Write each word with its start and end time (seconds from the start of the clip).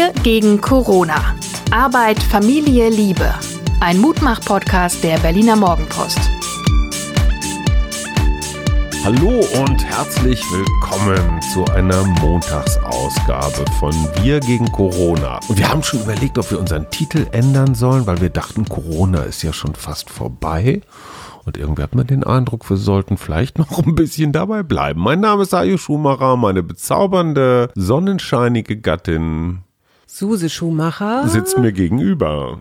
Wir 0.00 0.14
gegen 0.22 0.62
Corona. 0.62 1.36
Arbeit, 1.70 2.22
Familie, 2.22 2.88
Liebe. 2.88 3.34
Ein 3.80 3.98
Mutmach-Podcast 3.98 5.04
der 5.04 5.18
Berliner 5.18 5.56
Morgenpost. 5.56 6.18
Hallo 9.04 9.44
und 9.62 9.84
herzlich 9.84 10.42
willkommen 10.50 11.42
zu 11.52 11.66
einer 11.74 12.02
Montagsausgabe 12.22 13.70
von 13.78 13.92
Wir 14.22 14.40
gegen 14.40 14.72
Corona. 14.72 15.38
Und 15.48 15.58
wir 15.58 15.68
haben 15.68 15.82
schon 15.82 16.00
überlegt, 16.00 16.38
ob 16.38 16.50
wir 16.50 16.58
unseren 16.58 16.88
Titel 16.90 17.26
ändern 17.32 17.74
sollen, 17.74 18.06
weil 18.06 18.22
wir 18.22 18.30
dachten, 18.30 18.66
Corona 18.66 19.24
ist 19.24 19.42
ja 19.42 19.52
schon 19.52 19.74
fast 19.74 20.08
vorbei. 20.08 20.80
Und 21.44 21.58
irgendwie 21.58 21.82
hat 21.82 21.94
man 21.94 22.06
den 22.06 22.24
Eindruck, 22.24 22.70
wir 22.70 22.78
sollten 22.78 23.18
vielleicht 23.18 23.58
noch 23.58 23.84
ein 23.84 23.94
bisschen 23.96 24.32
dabei 24.32 24.62
bleiben. 24.62 25.02
Mein 25.02 25.20
Name 25.20 25.42
ist 25.42 25.52
Ayu 25.52 25.76
Schumacher, 25.76 26.38
meine 26.38 26.62
bezaubernde, 26.62 27.68
sonnenscheinige 27.74 28.78
Gattin 28.78 29.58
Suse 30.12 30.50
Schumacher. 30.50 31.28
sitzt 31.28 31.56
mir 31.56 31.70
gegenüber. 31.70 32.58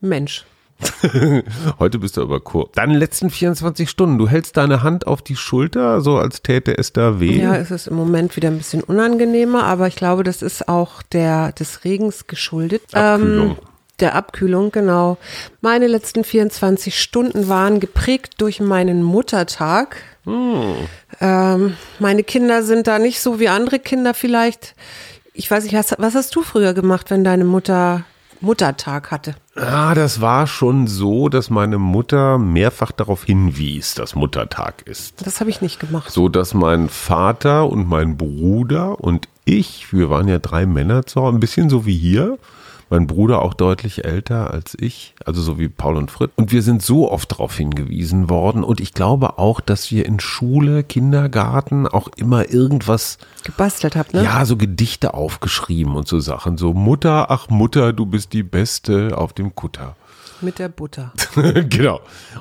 Mensch. 0.00 0.46
Heute 1.78 1.98
bist 1.98 2.16
du 2.16 2.22
aber 2.22 2.40
kurz. 2.40 2.72
Deine 2.72 2.96
letzten 2.96 3.28
24 3.28 3.88
Stunden, 3.88 4.16
du 4.16 4.28
hältst 4.28 4.56
deine 4.56 4.82
Hand 4.82 5.06
auf 5.06 5.20
die 5.20 5.36
Schulter, 5.36 6.00
so 6.00 6.16
als 6.16 6.42
täte 6.42 6.76
es 6.76 6.92
da 6.92 7.20
weh. 7.20 7.38
Ja, 7.40 7.54
es 7.54 7.70
ist 7.70 7.86
im 7.86 7.96
Moment 7.96 8.34
wieder 8.36 8.48
ein 8.48 8.56
bisschen 8.56 8.82
unangenehmer, 8.82 9.64
aber 9.64 9.88
ich 9.88 9.94
glaube, 9.94 10.24
das 10.24 10.40
ist 10.40 10.66
auch 10.68 11.02
der 11.02 11.52
des 11.52 11.84
Regens 11.84 12.26
geschuldet. 12.26 12.82
Abkühlung. 12.94 13.50
Ähm, 13.50 13.56
der 14.00 14.14
Abkühlung, 14.14 14.72
genau. 14.72 15.18
Meine 15.60 15.86
letzten 15.86 16.24
24 16.24 16.98
Stunden 16.98 17.46
waren 17.48 17.78
geprägt 17.78 18.34
durch 18.38 18.60
meinen 18.60 19.02
Muttertag. 19.02 19.96
Ähm, 20.26 21.76
meine 21.98 22.24
Kinder 22.24 22.62
sind 22.62 22.86
da 22.86 22.98
nicht 22.98 23.20
so 23.20 23.38
wie 23.38 23.48
andere 23.48 23.78
Kinder 23.78 24.14
vielleicht. 24.14 24.74
Ich 25.36 25.50
weiß 25.50 25.64
nicht, 25.64 25.74
was, 25.74 25.92
was 25.98 26.14
hast 26.14 26.36
du 26.36 26.42
früher 26.42 26.74
gemacht, 26.74 27.10
wenn 27.10 27.24
deine 27.24 27.44
Mutter 27.44 28.04
Muttertag 28.40 29.10
hatte? 29.10 29.34
Ah, 29.56 29.94
das 29.94 30.20
war 30.20 30.46
schon 30.46 30.86
so, 30.86 31.28
dass 31.28 31.50
meine 31.50 31.78
Mutter 31.78 32.38
mehrfach 32.38 32.92
darauf 32.92 33.24
hinwies, 33.24 33.94
dass 33.94 34.14
Muttertag 34.14 34.82
ist. 34.86 35.26
Das 35.26 35.40
habe 35.40 35.50
ich 35.50 35.60
nicht 35.60 35.80
gemacht. 35.80 36.12
So 36.12 36.28
dass 36.28 36.54
mein 36.54 36.88
Vater 36.88 37.68
und 37.68 37.88
mein 37.88 38.16
Bruder 38.16 39.00
und 39.00 39.26
ich, 39.44 39.92
wir 39.92 40.08
waren 40.08 40.28
ja 40.28 40.38
drei 40.38 40.66
Männer 40.66 41.04
zu 41.04 41.20
Hause, 41.20 41.36
ein 41.36 41.40
bisschen 41.40 41.68
so 41.68 41.84
wie 41.84 41.96
hier. 41.96 42.38
Mein 42.90 43.06
Bruder 43.06 43.42
auch 43.42 43.54
deutlich 43.54 44.04
älter 44.04 44.50
als 44.50 44.76
ich, 44.78 45.14
also 45.24 45.42
so 45.42 45.58
wie 45.58 45.68
Paul 45.68 45.96
und 45.96 46.10
Fritz. 46.10 46.30
Und 46.36 46.52
wir 46.52 46.62
sind 46.62 46.82
so 46.82 47.10
oft 47.10 47.32
darauf 47.32 47.56
hingewiesen 47.56 48.28
worden. 48.28 48.62
Und 48.62 48.80
ich 48.80 48.92
glaube 48.92 49.38
auch, 49.38 49.60
dass 49.60 49.90
wir 49.90 50.06
in 50.06 50.20
Schule, 50.20 50.84
Kindergarten 50.84 51.86
auch 51.86 52.08
immer 52.16 52.50
irgendwas 52.50 53.18
Gebastelt 53.42 53.96
habt, 53.96 54.14
ne? 54.14 54.24
ja, 54.24 54.44
so 54.44 54.56
Gedichte 54.56 55.14
aufgeschrieben 55.14 55.96
und 55.96 56.06
so 56.08 56.20
Sachen. 56.20 56.58
So 56.58 56.74
Mutter, 56.74 57.30
ach 57.30 57.48
Mutter, 57.48 57.92
du 57.92 58.06
bist 58.06 58.32
die 58.32 58.42
Beste 58.42 59.16
auf 59.16 59.32
dem 59.32 59.54
Kutter. 59.54 59.96
Mit 60.40 60.58
der 60.58 60.68
Butter. 60.68 61.12
genau. 61.68 62.00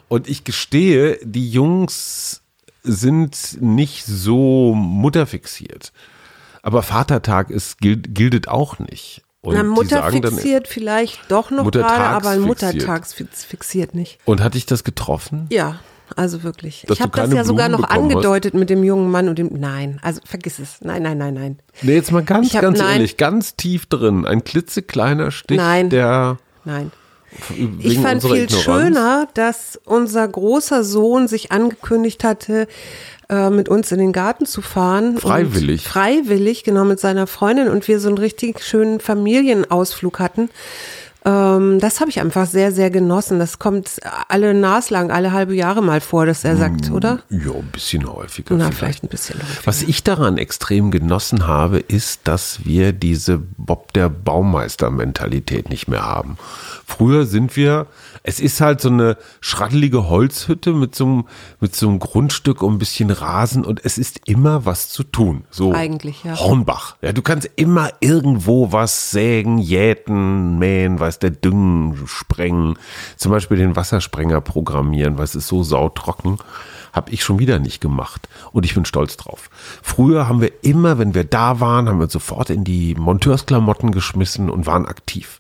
Und 0.10 0.28
ich 0.28 0.44
gestehe, 0.44 1.20
die 1.24 1.50
Jungs 1.50 2.42
sind 2.84 3.62
nicht 3.62 4.06
so 4.06 4.74
mutterfixiert. 4.76 5.94
Aber 6.62 6.82
Vatertag 6.82 7.50
ist, 7.50 7.80
gilt, 7.80 8.14
giltet 8.16 8.48
auch 8.48 8.80
nicht. 8.80 9.23
Und 9.44 9.56
Na, 9.56 9.64
Mutter 9.64 9.98
sagen 9.98 10.22
dann- 10.22 10.34
fixiert 10.34 10.68
vielleicht 10.68 11.20
doch 11.30 11.52
noch 11.52 11.70
gerade, 11.70 11.86
aber 12.04 12.30
ein 12.30 12.44
fixiert. 12.46 12.74
Muttertags 12.74 13.14
fix- 13.14 13.44
fixiert 13.46 13.94
nicht. 13.94 14.18
Und 14.26 14.42
hat 14.42 14.54
dich 14.56 14.66
das 14.66 14.84
getroffen? 14.86 15.48
Ja, 15.52 15.80
also 16.16 16.44
wirklich. 16.44 16.86
Dass 16.88 16.98
ich 16.98 17.02
habe 17.02 17.12
das 17.16 17.32
ja 17.34 17.44
sogar 17.44 17.68
Blumen 17.68 17.82
noch 17.82 17.90
bekommen 17.90 18.06
hast? 18.10 18.16
angedeutet 18.16 18.54
mit 18.54 18.70
dem 18.70 18.84
jungen 18.86 19.12
Mann 19.12 19.28
und 19.28 19.38
dem. 19.38 19.50
Nein, 19.54 20.00
also 20.02 20.22
vergiss 20.26 20.60
es. 20.60 20.78
Nein, 20.82 21.04
nein, 21.04 21.18
nein, 21.18 21.34
nein. 21.34 21.60
Nee, 21.82 21.96
jetzt 21.96 22.12
mal 22.14 22.24
ganz, 22.24 22.54
hab- 22.54 22.62
ganz 22.62 22.80
nein. 22.80 22.94
ehrlich, 22.94 23.18
ganz 23.18 23.56
tief 23.58 23.86
drin. 23.86 24.26
Ein 24.26 24.44
klitzekleiner 24.46 25.32
Stich, 25.32 25.58
Nein. 25.58 25.90
der 25.90 26.38
Nein. 26.64 26.92
Ich 27.80 27.98
fand 28.00 28.22
viel 28.22 28.46
Ignoranz- 28.46 28.62
schöner, 28.62 29.28
dass 29.34 29.80
unser 29.86 30.28
großer 30.28 30.84
Sohn 30.84 31.28
sich 31.28 31.52
angekündigt 31.52 32.24
hatte, 32.24 32.68
äh, 33.30 33.50
mit 33.50 33.70
uns 33.70 33.92
in 33.92 34.00
den 34.00 34.12
Garten 34.12 34.46
zu 34.46 34.62
fahren. 34.62 35.18
Freiwillig. 35.18 35.88
Freiwillig, 35.88 36.64
genau, 36.64 36.86
mit 36.86 37.00
seiner 37.00 37.28
Freundin 37.28 37.70
und 37.70 37.88
wir 37.88 38.00
so 38.00 38.08
einen 38.10 38.18
richtig 38.18 38.62
schönen 38.64 39.00
Familienausflug 39.00 40.20
hatten. 40.20 40.50
Ähm, 41.26 41.80
das 41.80 42.02
habe 42.02 42.10
ich 42.10 42.20
einfach 42.20 42.46
sehr, 42.46 42.72
sehr 42.72 42.90
genossen. 42.90 43.40
Das 43.40 43.60
kommt 43.60 44.00
alle 44.28 44.54
naslang, 44.54 45.12
alle 45.12 45.32
halbe 45.32 45.56
Jahre 45.56 45.82
mal 45.82 46.02
vor, 46.02 46.26
dass 46.26 46.44
er 46.44 46.58
sagt, 46.58 46.92
oder? 46.92 47.20
Ja, 47.30 47.54
ein 47.54 47.70
bisschen 47.72 48.12
häufiger. 48.12 48.56
Na, 48.56 48.66
vielleicht. 48.66 48.78
vielleicht 48.78 49.04
ein 49.04 49.08
bisschen. 49.08 49.40
häufiger. 49.40 49.66
Was 49.66 49.84
ich 49.84 50.04
daran 50.04 50.38
extrem 50.38 50.92
genossen 50.92 51.48
habe, 51.48 51.80
ist, 51.80 52.22
dass 52.28 52.66
wir 52.66 52.92
diese 52.92 53.38
Bob 53.38 53.94
der 53.94 54.10
Baumeister-Mentalität 54.10 55.70
nicht 55.70 55.88
mehr 55.88 56.04
haben. 56.04 56.38
Früher 56.86 57.26
sind 57.26 57.56
wir, 57.56 57.88
es 58.24 58.40
ist 58.40 58.62
halt 58.62 58.82
so 58.82 58.90
eine 58.90 59.18
schraddelige 59.42 60.10
Holzhütte 60.10 60.74
mit 60.74 60.96
so 60.96 61.06
einem, 61.06 61.26
mit 61.60 61.76
so 61.76 61.88
einem 61.88 62.00
Grundstück 62.00 62.62
und 62.62 62.76
ein 62.76 62.80
bisschen 62.80 63.10
Rasen 63.10 63.64
und 63.64 63.84
es 63.84 63.98
ist 63.98 64.22
immer 64.26 64.66
was 64.66 64.90
zu 64.90 65.04
tun. 65.04 65.46
So 65.50 65.74
Eigentlich, 65.74 66.24
ja. 66.24 66.38
Hornbach. 66.38 66.98
Ja, 67.02 67.14
du 67.14 67.22
kannst 67.22 67.50
immer 67.56 67.90
irgendwo 68.00 68.72
was 68.72 69.12
sägen, 69.12 69.58
jäten, 69.58 70.60
mähen, 70.60 71.00
weiß 71.00 71.13
der 71.20 71.32
düngen, 71.32 72.08
sprengen. 72.08 72.78
Zum 73.18 73.32
Beispiel 73.32 73.58
den 73.58 73.76
Wassersprenger 73.76 74.42
programmieren, 74.42 75.18
weil 75.18 75.26
es 75.26 75.36
ist 75.36 75.48
so 75.48 75.64
sautrocken. 75.64 76.38
Habe 76.92 77.12
ich 77.12 77.24
schon 77.24 77.40
wieder 77.40 77.60
nicht 77.60 77.82
gemacht. 77.82 78.30
Und 78.52 78.66
ich 78.66 78.76
bin 78.76 78.86
stolz 78.86 79.18
drauf. 79.18 79.50
Früher 79.82 80.28
haben 80.28 80.42
wir 80.42 80.64
immer, 80.64 81.00
wenn 81.00 81.16
wir 81.16 81.24
da 81.24 81.60
waren, 81.60 81.90
haben 81.90 82.00
wir 82.00 82.10
sofort 82.10 82.50
in 82.50 82.64
die 82.64 82.96
Monteursklamotten 82.96 83.92
geschmissen 83.92 84.50
und 84.50 84.68
waren 84.68 84.86
aktiv. 84.86 85.40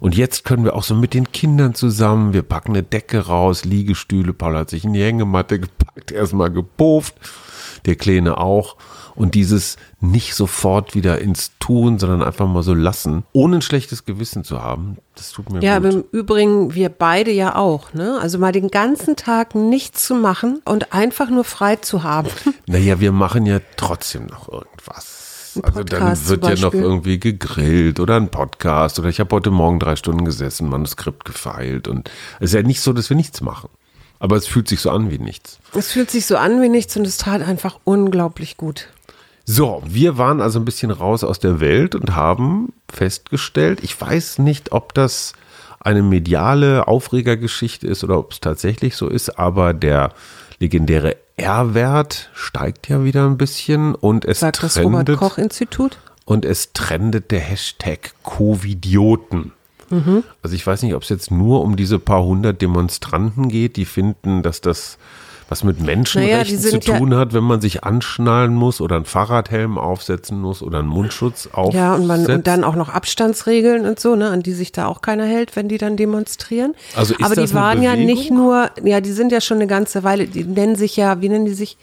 Und 0.00 0.16
jetzt 0.16 0.44
können 0.44 0.64
wir 0.64 0.74
auch 0.74 0.82
so 0.82 0.94
mit 0.94 1.14
den 1.14 1.30
Kindern 1.32 1.74
zusammen, 1.74 2.32
wir 2.32 2.42
packen 2.42 2.72
eine 2.72 2.82
Decke 2.82 3.26
raus, 3.26 3.64
Liegestühle, 3.64 4.32
Paul 4.32 4.56
hat 4.56 4.70
sich 4.70 4.84
in 4.84 4.92
die 4.92 5.02
Hängematte 5.02 5.58
gepackt, 5.58 6.10
erstmal 6.10 6.50
gepufft, 6.50 7.14
der 7.86 7.96
Kleine 7.96 8.38
auch. 8.38 8.76
Und 9.16 9.36
dieses 9.36 9.76
nicht 10.00 10.34
sofort 10.34 10.96
wieder 10.96 11.20
ins 11.20 11.52
Tun, 11.60 12.00
sondern 12.00 12.22
einfach 12.22 12.48
mal 12.48 12.64
so 12.64 12.74
lassen, 12.74 13.22
ohne 13.32 13.56
ein 13.58 13.62
schlechtes 13.62 14.04
Gewissen 14.04 14.42
zu 14.42 14.60
haben, 14.60 14.96
das 15.14 15.30
tut 15.30 15.50
mir 15.52 15.62
Ja, 15.62 15.76
aber 15.76 15.90
gut. 15.90 16.06
im 16.12 16.18
Übrigen 16.18 16.74
wir 16.74 16.88
beide 16.88 17.30
ja 17.30 17.54
auch, 17.54 17.92
ne? 17.92 18.18
Also 18.20 18.38
mal 18.38 18.50
den 18.50 18.68
ganzen 18.70 19.14
Tag 19.14 19.54
nichts 19.54 20.04
zu 20.04 20.16
machen 20.16 20.60
und 20.64 20.92
einfach 20.92 21.30
nur 21.30 21.44
frei 21.44 21.76
zu 21.76 22.02
haben. 22.02 22.28
Naja, 22.66 22.98
wir 22.98 23.12
machen 23.12 23.46
ja 23.46 23.60
trotzdem 23.76 24.26
noch 24.26 24.48
irgendwas. 24.48 25.60
Also 25.62 25.84
dann 25.84 26.26
wird 26.28 26.48
ja 26.48 26.56
noch 26.56 26.74
irgendwie 26.74 27.20
gegrillt 27.20 28.00
oder 28.00 28.16
ein 28.16 28.30
Podcast 28.30 28.98
oder 28.98 29.08
ich 29.08 29.20
habe 29.20 29.34
heute 29.36 29.52
Morgen 29.52 29.78
drei 29.78 29.94
Stunden 29.94 30.24
gesessen, 30.24 30.68
Manuskript 30.68 31.24
gefeilt 31.24 31.86
und 31.86 32.10
es 32.40 32.50
ist 32.50 32.54
ja 32.54 32.62
nicht 32.62 32.80
so, 32.80 32.92
dass 32.92 33.10
wir 33.10 33.16
nichts 33.16 33.40
machen. 33.40 33.68
Aber 34.24 34.36
es 34.36 34.46
fühlt 34.46 34.68
sich 34.68 34.80
so 34.80 34.88
an 34.88 35.10
wie 35.10 35.18
nichts. 35.18 35.58
Es 35.74 35.92
fühlt 35.92 36.10
sich 36.10 36.24
so 36.24 36.38
an 36.38 36.62
wie 36.62 36.70
nichts 36.70 36.96
und 36.96 37.06
es 37.06 37.18
tat 37.18 37.42
einfach 37.42 37.78
unglaublich 37.84 38.56
gut. 38.56 38.88
So, 39.44 39.82
wir 39.84 40.16
waren 40.16 40.40
also 40.40 40.58
ein 40.58 40.64
bisschen 40.64 40.90
raus 40.90 41.22
aus 41.24 41.40
der 41.40 41.60
Welt 41.60 41.94
und 41.94 42.16
haben 42.16 42.72
festgestellt, 42.90 43.80
ich 43.82 44.00
weiß 44.00 44.38
nicht, 44.38 44.72
ob 44.72 44.94
das 44.94 45.34
eine 45.78 46.02
mediale 46.02 46.88
Aufregergeschichte 46.88 47.86
ist 47.86 48.02
oder 48.02 48.18
ob 48.18 48.32
es 48.32 48.40
tatsächlich 48.40 48.96
so 48.96 49.08
ist, 49.08 49.38
aber 49.38 49.74
der 49.74 50.14
legendäre 50.58 51.18
R-Wert 51.36 52.30
steigt 52.32 52.88
ja 52.88 53.04
wieder 53.04 53.26
ein 53.26 53.36
bisschen 53.36 53.94
und 53.94 54.24
es 54.24 54.40
Sagt 54.40 54.62
das 54.62 54.72
trendet 54.72 55.10
Robert 55.10 55.18
Koch 55.18 55.36
Institut? 55.36 55.98
und 56.24 56.46
es 56.46 56.72
trendet 56.72 57.30
der 57.30 57.40
Hashtag 57.40 58.14
Covidioten. 58.22 59.52
Mhm. 59.94 60.22
Also 60.42 60.56
ich 60.56 60.66
weiß 60.66 60.82
nicht, 60.82 60.94
ob 60.94 61.02
es 61.02 61.08
jetzt 61.08 61.30
nur 61.30 61.62
um 61.62 61.76
diese 61.76 61.98
paar 61.98 62.24
hundert 62.24 62.60
Demonstranten 62.62 63.48
geht, 63.48 63.76
die 63.76 63.84
finden, 63.84 64.42
dass 64.42 64.60
das 64.60 64.98
was 65.50 65.62
mit 65.62 65.78
Menschenrechten 65.78 66.56
Naja, 66.56 66.62
zu 66.62 66.70
sind 66.70 66.86
ja- 66.86 66.98
tun 66.98 67.14
hat, 67.16 67.34
wenn 67.34 67.44
man 67.44 67.60
sich 67.60 67.84
anschnallen 67.84 68.54
muss 68.54 68.80
oder 68.80 68.96
einen 68.96 69.04
Fahrradhelm 69.04 69.76
aufsetzen 69.76 70.40
muss 70.40 70.62
oder 70.62 70.78
einen 70.78 70.88
Mundschutz 70.88 71.50
aufsetzt. 71.52 71.74
Ja, 71.76 71.94
und, 71.94 72.06
man, 72.06 72.24
und 72.24 72.46
dann 72.46 72.64
auch 72.64 72.74
noch 72.76 72.88
Abstandsregeln 72.88 73.84
und 73.86 74.00
so, 74.00 74.16
ne, 74.16 74.30
an 74.30 74.42
die 74.42 74.54
sich 74.54 74.72
da 74.72 74.86
auch 74.86 75.02
keiner 75.02 75.26
hält, 75.26 75.54
wenn 75.54 75.68
die 75.68 75.76
dann 75.76 75.98
demonstrieren. 75.98 76.74
Also 76.96 77.12
ist 77.14 77.22
Aber 77.22 77.34
das 77.34 77.50
die 77.50 77.54
waren 77.56 77.82
ja 77.82 77.94
nicht 77.94 78.30
Bewegung? 78.30 78.36
nur, 78.38 78.70
ja, 78.84 79.02
die 79.02 79.12
sind 79.12 79.32
ja 79.32 79.42
schon 79.42 79.58
eine 79.58 79.66
ganze 79.66 80.02
Weile, 80.02 80.26
die 80.26 80.44
nennen 80.44 80.76
sich 80.76 80.96
ja, 80.96 81.20
wie 81.20 81.28
nennen 81.28 81.44
die 81.44 81.52
sich? 81.54 81.76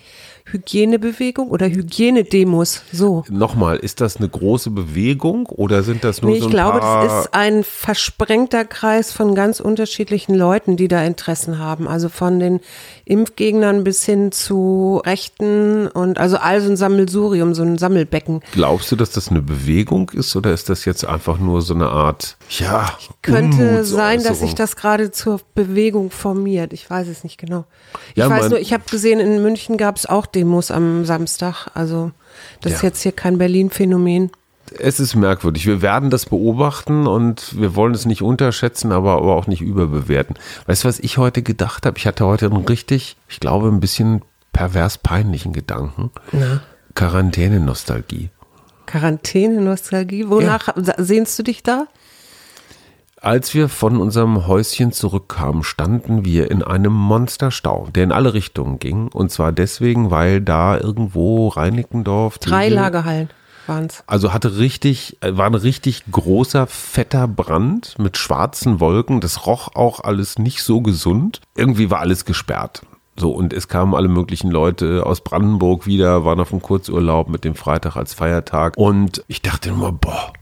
Hygienebewegung 0.45 1.49
oder 1.49 1.67
Hygienedemos, 1.67 2.83
so. 2.91 3.23
Nochmal, 3.29 3.77
ist 3.77 4.01
das 4.01 4.17
eine 4.17 4.29
große 4.29 4.71
Bewegung 4.71 5.45
oder 5.47 5.83
sind 5.83 6.03
das 6.03 6.21
nur 6.21 6.31
Nee, 6.31 6.39
so 6.39 6.47
ich 6.47 6.51
ein 6.51 6.51
glaube, 6.51 6.79
paar... 6.79 7.03
das 7.05 7.25
ist 7.25 7.33
ein 7.33 7.63
versprengter 7.63 8.65
Kreis 8.65 9.11
von 9.11 9.35
ganz 9.35 9.59
unterschiedlichen 9.59 10.35
Leuten, 10.35 10.77
die 10.77 10.87
da 10.87 11.03
Interessen 11.03 11.59
haben. 11.59 11.87
Also 11.87 12.09
von 12.09 12.39
den 12.39 12.59
Impfgegnern 13.05 13.83
bis 13.83 14.05
hin 14.05 14.31
zu 14.31 15.01
Rechten 15.05 15.87
und 15.87 16.17
also 16.17 16.37
all 16.37 16.61
so 16.61 16.69
ein 16.69 16.77
Sammelsurium, 16.77 17.53
so 17.53 17.63
ein 17.63 17.77
Sammelbecken. 17.77 18.41
Glaubst 18.53 18.91
du, 18.91 18.95
dass 18.95 19.11
das 19.11 19.29
eine 19.29 19.41
Bewegung 19.41 20.09
ist 20.11 20.35
oder 20.35 20.53
ist 20.53 20.69
das 20.69 20.85
jetzt 20.85 21.05
einfach 21.05 21.37
nur 21.39 21.61
so 21.61 21.73
eine 21.73 21.89
Art, 21.89 22.37
ja, 22.49 22.97
Könnte 23.21 23.83
sein, 23.83 24.23
dass 24.23 24.39
sich 24.39 24.55
das 24.55 24.75
gerade 24.75 25.11
zur 25.11 25.41
Bewegung 25.55 26.11
formiert. 26.11 26.73
Ich 26.73 26.89
weiß 26.89 27.07
es 27.07 27.23
nicht 27.23 27.37
genau. 27.37 27.65
Ich 28.11 28.17
Ja, 28.17 28.29
weiß 28.29 28.49
nur, 28.49 28.59
ich 28.59 28.73
habe 28.73 28.83
gesehen, 28.89 29.19
in 29.19 29.41
München 29.41 29.77
gab 29.77 29.97
es 29.97 30.05
auch 30.05 30.25
Demos 30.31 30.71
am 30.71 31.05
Samstag. 31.05 31.67
Also 31.73 32.11
das 32.61 32.73
ist 32.73 32.81
Ja. 32.81 32.89
jetzt 32.89 33.01
hier 33.01 33.11
kein 33.11 33.37
Berlin-Phänomen. 33.37 34.31
Es 34.79 34.99
ist 35.01 35.15
merkwürdig. 35.15 35.65
Wir 35.65 35.81
werden 35.81 36.09
das 36.09 36.25
beobachten 36.27 37.05
und 37.05 37.59
wir 37.59 37.75
wollen 37.75 37.93
es 37.93 38.05
nicht 38.05 38.21
unterschätzen, 38.21 38.91
aber, 38.93 39.13
aber 39.17 39.35
auch 39.35 39.47
nicht 39.47 39.61
überbewerten. 39.61 40.37
Weißt 40.65 40.83
du, 40.83 40.87
was 40.87 40.99
ich 40.99 41.17
heute 41.17 41.41
gedacht 41.41 41.85
habe? 41.85 41.97
Ich 41.97 42.07
hatte 42.07 42.25
heute 42.25 42.45
einen 42.45 42.63
richtig, 42.65 43.17
ich 43.27 43.41
glaube, 43.41 43.67
ein 43.67 43.81
bisschen 43.81 44.21
pervers 44.53 44.97
peinlichen 44.97 45.51
Gedanken. 45.51 46.11
Na. 46.31 46.61
Quarantäne-Nostalgie. 46.95 48.29
Quarantäne-Nostalgie. 48.85 50.29
Wonach 50.29 50.69
sehnst 50.97 51.37
du 51.39 51.43
dich 51.43 51.63
da? 51.63 51.87
Als 53.23 53.53
wir 53.53 53.69
von 53.69 53.97
unserem 53.97 54.47
Häuschen 54.47 54.91
zurückkamen, 54.91 55.61
standen 55.61 56.25
wir 56.25 56.49
in 56.49 56.63
einem 56.63 56.91
Monsterstau, 56.93 57.87
der 57.93 58.05
in 58.05 58.11
alle 58.11 58.33
Richtungen 58.33 58.79
ging. 58.79 59.09
Und 59.09 59.29
zwar 59.31 59.51
deswegen, 59.51 60.09
weil 60.09 60.41
da 60.41 60.75
irgendwo 60.75 61.49
Reinickendorf. 61.49 62.39
Drei 62.39 62.63
Tegel- 62.63 62.77
Lagerhallen 62.77 63.29
waren's. 63.67 64.03
Also 64.07 64.33
hatte 64.33 64.57
richtig, 64.57 65.17
äh, 65.21 65.37
war 65.37 65.45
ein 65.45 65.53
richtig 65.53 66.05
großer, 66.11 66.65
fetter 66.65 67.27
Brand 67.27 67.95
mit 67.99 68.17
schwarzen 68.17 68.79
Wolken. 68.79 69.21
Das 69.21 69.45
roch 69.45 69.75
auch 69.75 69.99
alles 70.03 70.39
nicht 70.39 70.63
so 70.63 70.81
gesund. 70.81 71.41
Irgendwie 71.55 71.91
war 71.91 71.99
alles 71.99 72.25
gesperrt. 72.25 72.81
So, 73.17 73.29
und 73.31 73.53
es 73.53 73.67
kamen 73.67 73.93
alle 73.93 74.07
möglichen 74.07 74.49
Leute 74.49 75.05
aus 75.05 75.21
Brandenburg 75.21 75.85
wieder, 75.85 76.25
waren 76.25 76.39
auf 76.39 76.49
dem 76.49 76.63
Kurzurlaub 76.63 77.29
mit 77.29 77.43
dem 77.43 77.53
Freitag 77.53 77.95
als 77.97 78.15
Feiertag. 78.15 78.73
Und 78.77 79.23
ich 79.27 79.43
dachte 79.43 79.69
immer, 79.69 79.91
boah, 79.91 80.33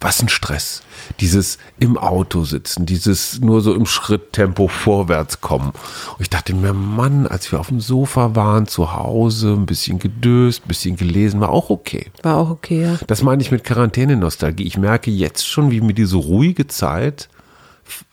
was 0.00 0.22
ein 0.22 0.28
Stress. 0.28 0.82
Dieses 1.20 1.58
im 1.78 1.96
Auto 1.96 2.44
sitzen, 2.44 2.86
dieses 2.86 3.40
nur 3.40 3.60
so 3.60 3.74
im 3.74 3.86
Schritttempo 3.86 4.68
vorwärts 4.68 5.40
kommen. 5.40 5.70
Und 5.70 6.20
ich 6.20 6.30
dachte 6.30 6.54
mir, 6.54 6.72
Mann, 6.72 7.26
als 7.26 7.50
wir 7.52 7.60
auf 7.60 7.68
dem 7.68 7.80
Sofa 7.80 8.34
waren, 8.34 8.66
zu 8.66 8.94
Hause, 8.94 9.52
ein 9.52 9.66
bisschen 9.66 9.98
gedöst, 9.98 10.62
ein 10.64 10.68
bisschen 10.68 10.96
gelesen, 10.96 11.40
war 11.40 11.50
auch 11.50 11.70
okay. 11.70 12.10
War 12.22 12.36
auch 12.36 12.50
okay, 12.50 12.82
ja. 12.82 12.98
Das 13.06 13.22
meine 13.22 13.42
ich 13.42 13.50
mit 13.50 13.64
Quarantäne-Nostalgie. 13.64 14.64
Ich 14.64 14.78
merke 14.78 15.10
jetzt 15.10 15.46
schon, 15.46 15.70
wie 15.70 15.80
mir 15.80 15.94
diese 15.94 16.16
ruhige 16.16 16.66
Zeit 16.66 17.28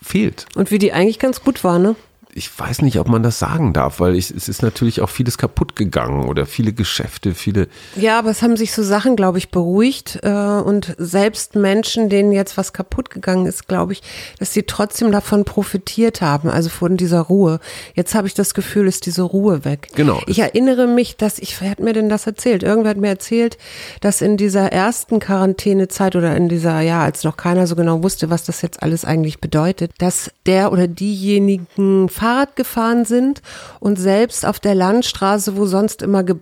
fehlt. 0.01 0.45
Und 0.55 0.71
wie 0.71 0.79
die 0.79 0.93
eigentlich 0.93 1.19
ganz 1.19 1.41
gut 1.41 1.63
war, 1.63 1.79
ne? 1.79 1.95
Ich 2.35 2.57
weiß 2.57 2.81
nicht, 2.81 2.99
ob 2.99 3.07
man 3.07 3.21
das 3.21 3.39
sagen 3.39 3.73
darf, 3.73 3.99
weil 3.99 4.15
ich, 4.15 4.31
es 4.31 4.49
ist 4.49 4.63
natürlich 4.63 5.01
auch 5.01 5.09
vieles 5.09 5.37
kaputt 5.37 5.75
gegangen 5.75 6.27
oder 6.27 6.45
viele 6.45 6.73
Geschäfte, 6.73 7.33
viele. 7.35 7.67
Ja, 7.95 8.17
aber 8.17 8.31
es 8.31 8.41
haben 8.41 8.57
sich 8.57 8.73
so 8.73 8.81
Sachen, 8.83 9.15
glaube 9.15 9.37
ich, 9.37 9.49
beruhigt. 9.49 10.19
Äh, 10.23 10.29
und 10.29 10.95
selbst 10.97 11.55
Menschen, 11.55 12.09
denen 12.09 12.31
jetzt 12.31 12.57
was 12.57 12.73
kaputt 12.73 13.09
gegangen 13.09 13.45
ist, 13.45 13.67
glaube 13.67 13.93
ich, 13.93 14.01
dass 14.39 14.53
sie 14.53 14.63
trotzdem 14.63 15.11
davon 15.11 15.45
profitiert 15.45 16.21
haben, 16.21 16.49
also 16.49 16.69
von 16.69 16.97
dieser 16.97 17.21
Ruhe. 17.21 17.59
Jetzt 17.93 18.15
habe 18.15 18.27
ich 18.27 18.33
das 18.33 18.53
Gefühl, 18.53 18.87
ist 18.87 19.05
diese 19.05 19.21
Ruhe 19.21 19.63
weg. 19.63 19.89
Genau. 19.95 20.21
Ich 20.27 20.39
erinnere 20.39 20.87
mich, 20.87 21.17
dass 21.17 21.39
ich, 21.39 21.59
wer 21.61 21.69
hat 21.69 21.79
mir 21.79 21.93
denn 21.93 22.09
das 22.09 22.25
erzählt? 22.25 22.63
Irgendwer 22.63 22.91
hat 22.91 22.97
mir 22.97 23.09
erzählt, 23.09 23.57
dass 24.01 24.21
in 24.21 24.37
dieser 24.37 24.71
ersten 24.71 25.19
Quarantänezeit 25.19 26.15
oder 26.15 26.35
in 26.35 26.49
dieser, 26.49 26.81
ja, 26.81 27.03
als 27.03 27.23
noch 27.23 27.37
keiner 27.37 27.67
so 27.67 27.75
genau 27.75 28.01
wusste, 28.03 28.29
was 28.29 28.43
das 28.43 28.61
jetzt 28.61 28.81
alles 28.81 29.05
eigentlich 29.05 29.39
bedeutet, 29.39 29.91
dass 29.99 30.31
der 30.45 30.71
oder 30.71 30.87
diejenigen 30.87 32.09
Fahrrad 32.23 32.55
gefahren 32.55 33.03
sind 33.03 33.41
und 33.81 33.99
selbst 33.99 34.45
auf 34.45 34.59
der 34.59 34.75
Landstraße, 34.75 35.57
wo 35.57 35.65
sonst 35.65 36.01
immer 36.01 36.23
ge 36.23 36.37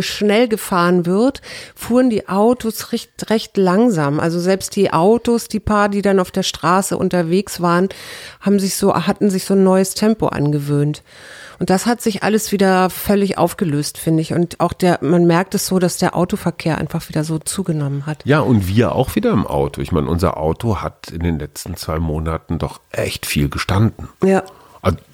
schnell 0.00 0.46
gefahren 0.46 1.06
wird, 1.06 1.40
fuhren 1.74 2.10
die 2.10 2.28
Autos 2.28 2.92
recht, 2.92 3.30
recht 3.30 3.56
langsam. 3.56 4.20
Also 4.20 4.38
selbst 4.38 4.76
die 4.76 4.92
Autos, 4.92 5.48
die 5.48 5.58
paar, 5.58 5.88
die 5.88 6.02
dann 6.02 6.20
auf 6.20 6.30
der 6.30 6.42
Straße 6.42 6.98
unterwegs 6.98 7.62
waren, 7.62 7.88
haben 8.42 8.58
sich 8.58 8.74
so, 8.74 8.94
hatten 8.94 9.30
sich 9.30 9.46
so 9.46 9.54
ein 9.54 9.64
neues 9.64 9.94
Tempo 9.94 10.26
angewöhnt. 10.26 11.02
Und 11.58 11.70
das 11.70 11.86
hat 11.86 12.02
sich 12.02 12.22
alles 12.22 12.52
wieder 12.52 12.90
völlig 12.90 13.38
aufgelöst, 13.38 13.96
finde 13.96 14.20
ich. 14.20 14.34
Und 14.34 14.60
auch 14.60 14.74
der, 14.74 14.98
man 15.00 15.26
merkt 15.26 15.54
es 15.54 15.66
so, 15.66 15.78
dass 15.78 15.96
der 15.96 16.14
Autoverkehr 16.14 16.76
einfach 16.76 17.08
wieder 17.08 17.24
so 17.24 17.38
zugenommen 17.38 18.04
hat. 18.04 18.22
Ja, 18.26 18.40
und 18.40 18.66
wir 18.66 18.94
auch 18.94 19.14
wieder 19.14 19.30
im 19.30 19.46
Auto. 19.46 19.80
Ich 19.80 19.92
meine, 19.92 20.08
unser 20.08 20.36
Auto 20.36 20.78
hat 20.82 21.08
in 21.08 21.20
den 21.20 21.38
letzten 21.38 21.76
zwei 21.76 21.98
Monaten 21.98 22.58
doch 22.58 22.80
echt 22.90 23.24
viel 23.24 23.48
gestanden. 23.48 24.08
Ja, 24.22 24.42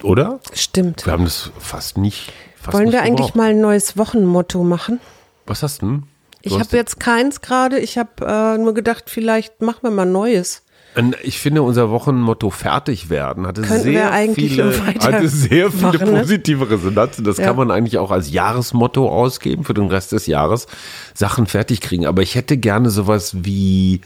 Oder? 0.03 0.39
stimmt. 0.53 1.05
Wir 1.05 1.13
haben 1.13 1.25
das 1.25 1.51
fast 1.59 1.97
nicht. 1.97 2.31
Fast 2.61 2.73
Wollen 2.75 2.85
nicht 2.85 2.93
wir 2.93 3.01
eigentlich 3.01 3.35
mal 3.35 3.49
ein 3.51 3.61
neues 3.61 3.97
Wochenmotto 3.97 4.63
machen? 4.63 4.99
Was 5.45 5.63
hast 5.63 5.81
du 5.81 5.85
denn? 5.87 6.03
Du 6.43 6.53
Ich 6.53 6.59
habe 6.59 6.75
jetzt 6.77 6.99
keins 6.99 7.41
gerade. 7.41 7.79
Ich 7.79 7.97
habe 7.97 8.09
äh, 8.25 8.57
nur 8.57 8.73
gedacht, 8.73 9.05
vielleicht 9.07 9.61
machen 9.61 9.79
wir 9.81 9.91
mal 9.91 10.05
Neues. 10.05 10.63
Ein- 10.95 11.15
Ich 11.21 11.39
finde, 11.39 11.61
unser 11.63 11.89
Wochenmotto 11.91 12.49
fertig 12.49 13.09
werden 13.09 13.45
hatte 13.45 13.63
sehr 13.63 14.11
viele, 14.33 14.73
hatte 15.03 15.27
sehr 15.29 15.71
viele 15.71 15.91
machen, 15.91 16.13
ne? 16.13 16.19
positive 16.21 16.69
Resonanzen. 16.69 17.23
Das 17.23 17.37
Ja. 17.37 17.45
kann 17.47 17.55
man 17.57 17.69
eigentlich 17.71 17.97
auch 17.97 18.09
als 18.11 18.31
Jahresmotto 18.31 19.09
ausgeben 19.09 19.63
für 19.63 19.73
den 19.73 19.87
Rest 19.87 20.11
des 20.13 20.25
Jahres. 20.27 20.67
Sachen 21.13 21.45
fertig 21.45 21.81
kriegen. 21.81 22.05
Aber 22.07 22.21
ich 22.21 22.35
hätte 22.35 22.57
gerne 22.57 22.89
sowas 22.89 23.35
wie 23.43 24.01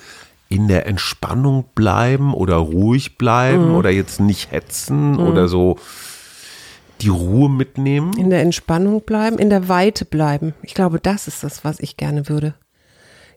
in 0.52 0.68
der 0.68 0.86
Entspannung 0.86 1.64
bleiben 1.76 2.34
oder 2.34 2.58
ruhig 2.58 3.12
Mhm. 3.12 3.16
bleiben 3.18 3.76
oder 3.76 3.90
jetzt 3.90 4.20
nicht 4.20 4.52
hetzen 4.52 5.18
oder 5.18 5.48
so 5.48 5.78
die 7.00 7.08
Ruhe 7.08 7.50
mitnehmen. 7.50 8.12
In 8.18 8.30
der 8.30 8.42
Entspannung 8.42 9.02
bleiben, 9.02 9.40
in 9.40 9.50
der 9.50 9.70
Weite 9.70 10.04
bleiben. 10.04 10.54
Ich 10.62 10.74
glaube, 10.74 11.00
das 11.00 11.28
ist 11.28 11.44
das, 11.44 11.64
was 11.64 11.80
ich 11.80 11.96
gerne 11.96 12.28
würde. 12.28 12.54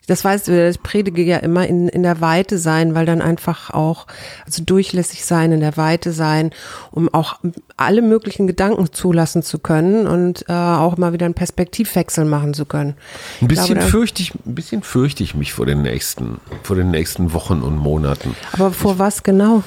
Das 0.07 0.25
weißt 0.25 0.49
du, 0.49 0.69
ich 0.69 0.83
predige 0.83 1.23
ja 1.23 1.39
immer 1.39 1.67
in, 1.67 1.89
in 1.89 2.03
der 2.03 2.21
Weite 2.21 2.59
sein, 2.59 2.95
weil 2.95 3.07
dann 3.07 3.23
einfach 3.23 3.71
auch, 3.71 4.07
also 4.45 4.63
durchlässig 4.63 5.25
sein, 5.25 5.53
in 5.53 5.61
der 5.61 5.77
Weite 5.77 6.13
sein, 6.13 6.51
um 6.91 7.13
auch 7.13 7.39
alle 7.77 8.03
möglichen 8.03 8.47
Gedanken 8.47 8.93
zulassen 8.93 9.43
zu 9.43 9.59
können 9.59 10.07
und 10.07 10.45
äh, 10.49 10.53
auch 10.53 10.97
mal 10.97 11.13
wieder 11.13 11.27
einen 11.27 11.35
Perspektivwechsel 11.35 12.25
machen 12.25 12.55
zu 12.55 12.67
können. 12.67 12.95
Ein 13.41 13.49
bisschen 13.49 13.77
glaube, 13.77 13.91
fürchte 13.91 14.23
ich, 14.23 14.35
ein 14.35 14.55
bisschen 14.55 14.83
fürchte 14.83 15.23
ich 15.23 15.35
mich 15.35 15.53
vor 15.53 15.67
den 15.67 15.83
nächsten, 15.83 16.41
vor 16.63 16.77
den 16.77 16.91
nächsten 16.91 17.33
Wochen 17.33 17.63
und 17.63 17.77
Monaten. 17.77 18.37
Aber 18.53 18.73
vor 18.73 18.99
was 18.99 19.23
genau? 19.23 19.63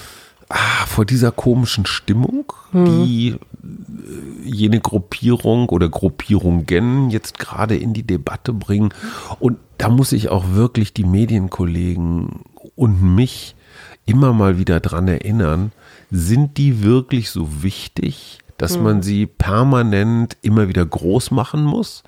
Ah, 0.50 0.86
vor 0.86 1.06
dieser 1.06 1.32
komischen 1.32 1.86
Stimmung, 1.86 2.54
die 2.74 3.30
äh, 3.30 3.38
jene 4.44 4.80
Gruppierung 4.80 5.70
oder 5.70 5.90
Gruppierungen 5.90 7.10
jetzt 7.10 7.40
gerade 7.40 7.76
in 7.76 7.94
die 7.94 8.04
Debatte 8.04 8.54
bringen. 8.54 8.94
Und 9.40 9.58
da 9.78 9.90
muss 9.90 10.12
ich 10.12 10.30
auch 10.30 10.52
wirklich 10.54 10.94
die 10.94 11.04
Medienkollegen 11.04 12.44
und 12.76 13.02
mich 13.02 13.56
immer 14.06 14.34
mal 14.34 14.58
wieder 14.58 14.80
dran 14.80 15.08
erinnern, 15.08 15.72
sind 16.10 16.58
die 16.58 16.84
wirklich 16.84 17.30
so 17.30 17.64
wichtig, 17.64 18.40
dass 18.58 18.80
man 18.80 19.02
sie 19.04 19.26
permanent 19.28 20.38
immer 20.42 20.68
wieder 20.68 20.86
groß 20.86 21.32
machen 21.32 21.64
muss? 21.64 22.04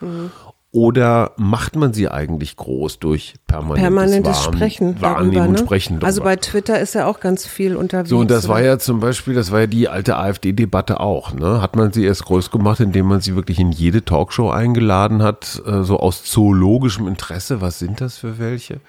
Oder 0.71 1.31
macht 1.37 1.75
man 1.75 1.93
sie 1.93 2.09
eigentlich 2.09 2.55
groß 2.55 2.99
durch 2.99 3.33
permanentes, 3.47 3.81
Permanentes 3.81 4.37
Wahrn- 4.45 4.53
Sprechen 4.53 5.01
Wahrnehmen 5.01 5.31
darüber, 5.33 5.47
und 5.47 5.51
ne? 5.53 5.57
Sprechen 5.57 6.03
Also 6.03 6.21
darüber. 6.21 6.23
bei 6.29 6.35
Twitter 6.35 6.79
ist 6.79 6.93
ja 6.93 7.07
auch 7.07 7.19
ganz 7.19 7.47
viel 7.47 7.75
unterwegs. 7.75 8.09
So, 8.09 8.19
und 8.19 8.29
das 8.29 8.47
war 8.47 8.57
oder? 8.57 8.65
ja 8.65 8.77
zum 8.79 8.99
Beispiel, 8.99 9.33
das 9.33 9.51
war 9.51 9.61
ja 9.61 9.67
die 9.67 9.89
alte 9.89 10.17
AfD-Debatte 10.17 10.99
auch, 10.99 11.33
ne? 11.33 11.59
Hat 11.63 11.75
man 11.75 11.91
sie 11.91 12.05
erst 12.05 12.25
groß 12.25 12.51
gemacht, 12.51 12.81
indem 12.81 13.07
man 13.07 13.19
sie 13.19 13.35
wirklich 13.35 13.59
in 13.59 13.71
jede 13.71 14.05
Talkshow 14.05 14.51
eingeladen 14.51 15.23
hat, 15.23 15.59
äh, 15.65 15.81
so 15.81 15.99
aus 15.99 16.23
zoologischem 16.25 17.07
Interesse. 17.07 17.61
Was 17.61 17.79
sind 17.79 17.99
das 17.99 18.17
für 18.17 18.37
welche? 18.37 18.79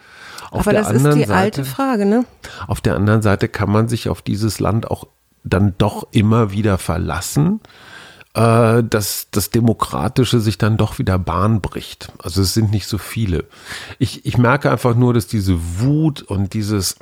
Auf 0.50 0.66
Aber 0.66 0.74
das 0.74 0.90
ist 0.90 1.06
die 1.14 1.28
alte 1.28 1.64
Frage, 1.64 2.04
ne? 2.04 2.26
Auf 2.66 2.82
der 2.82 2.94
anderen 2.94 3.22
Seite 3.22 3.48
kann 3.48 3.70
man 3.70 3.88
sich 3.88 4.10
auf 4.10 4.20
dieses 4.20 4.60
Land 4.60 4.90
auch 4.90 5.06
dann 5.44 5.74
doch 5.78 6.06
immer 6.10 6.52
wieder 6.52 6.76
verlassen, 6.76 7.60
äh, 8.34 8.82
dass 8.84 9.28
das 9.30 9.50
Demokratische 9.50 10.40
sich 10.40 10.56
dann 10.58 10.76
doch 10.76 10.98
wieder 10.98 11.18
Bahn 11.18 11.60
bricht. 11.60 12.12
Also 12.22 12.42
es 12.42 12.54
sind 12.54 12.70
nicht 12.70 12.86
so 12.86 12.98
viele. 12.98 13.44
Ich, 13.98 14.24
ich 14.24 14.38
merke 14.38 14.70
einfach 14.70 14.94
nur, 14.94 15.14
dass 15.14 15.26
diese 15.26 15.58
Wut 15.80 16.22
und 16.22 16.54
dieses, 16.54 16.96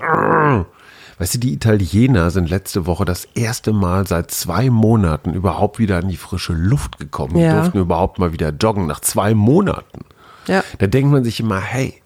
weißt 1.19 1.35
du, 1.35 1.39
die 1.39 1.53
Italiener 1.53 2.31
sind 2.31 2.49
letzte 2.49 2.87
Woche 2.87 3.05
das 3.05 3.27
erste 3.35 3.73
Mal 3.73 4.07
seit 4.07 4.31
zwei 4.31 4.71
Monaten 4.71 5.35
überhaupt 5.35 5.79
wieder 5.79 5.99
an 5.99 6.09
die 6.09 6.17
frische 6.17 6.53
Luft 6.55 6.99
gekommen. 6.99 7.35
Die 7.35 7.41
Ja. 7.41 7.61
durften 7.61 7.79
überhaupt 7.79 8.19
mal 8.19 8.33
wieder 8.33 8.51
joggen 8.51 8.87
nach 8.87 9.01
zwei 9.01 9.35
Monaten. 9.35 10.07
Ja. 10.47 10.65
Da 10.79 10.87
denkt 10.87 11.11
man 11.13 11.25
sich 11.25 11.41
immer, 11.41 11.61
hey, 11.61 12.01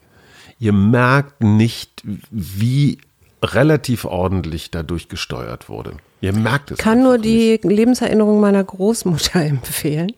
ihr 0.59 0.73
merkt 0.73 1.43
nicht, 1.45 2.03
wie 2.31 2.99
relativ 3.43 4.05
ordentlich 4.05 4.71
dadurch 4.71 5.09
gesteuert 5.09 5.69
wurde. 5.69 5.95
Ihr 6.21 6.33
merkt 6.33 6.71
es. 6.71 6.79
kann 6.79 7.03
nur 7.03 7.15
einfach 7.15 7.25
nicht. 7.25 7.65
die 7.65 7.69
Lebenserinnerung 7.69 8.41
meiner 8.41 8.63
Großmutter 8.63 9.41
empfehlen, 9.45 10.13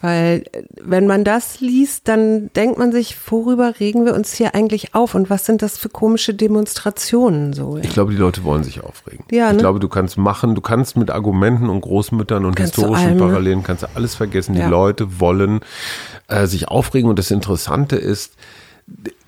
weil 0.00 0.44
äh, 0.52 0.62
wenn 0.80 1.06
man 1.06 1.22
das 1.22 1.60
liest, 1.60 2.08
dann 2.08 2.50
denkt 2.54 2.78
man 2.78 2.92
sich, 2.92 3.14
worüber 3.30 3.74
regen 3.78 4.06
wir 4.06 4.14
uns 4.14 4.32
hier 4.32 4.54
eigentlich 4.54 4.94
auf 4.94 5.14
und 5.14 5.28
was 5.28 5.44
sind 5.44 5.60
das 5.60 5.76
für 5.76 5.90
komische 5.90 6.32
Demonstrationen 6.32 7.52
so? 7.52 7.76
Ich 7.76 7.90
glaube, 7.90 8.12
die 8.12 8.18
Leute 8.18 8.42
wollen 8.42 8.64
sich 8.64 8.82
aufregen. 8.82 9.26
Ja, 9.30 9.48
ich 9.48 9.56
ne? 9.56 9.58
glaube, 9.58 9.80
du 9.80 9.88
kannst 9.88 10.16
machen, 10.16 10.54
du 10.54 10.62
kannst 10.62 10.96
mit 10.96 11.10
Argumenten 11.10 11.68
und 11.68 11.82
Großmüttern 11.82 12.46
und 12.46 12.56
Kannst 12.56 12.76
historischen 12.76 13.08
allem, 13.08 13.18
ne? 13.18 13.26
Parallelen 13.26 13.62
kannst 13.62 13.82
du 13.82 13.88
alles 13.94 14.14
vergessen. 14.14 14.54
Ja. 14.54 14.64
Die 14.64 14.70
Leute 14.70 15.20
wollen 15.20 15.60
äh, 16.28 16.46
sich 16.46 16.68
aufregen 16.68 17.10
und 17.10 17.18
das 17.18 17.30
Interessante 17.30 17.96
ist, 17.96 18.32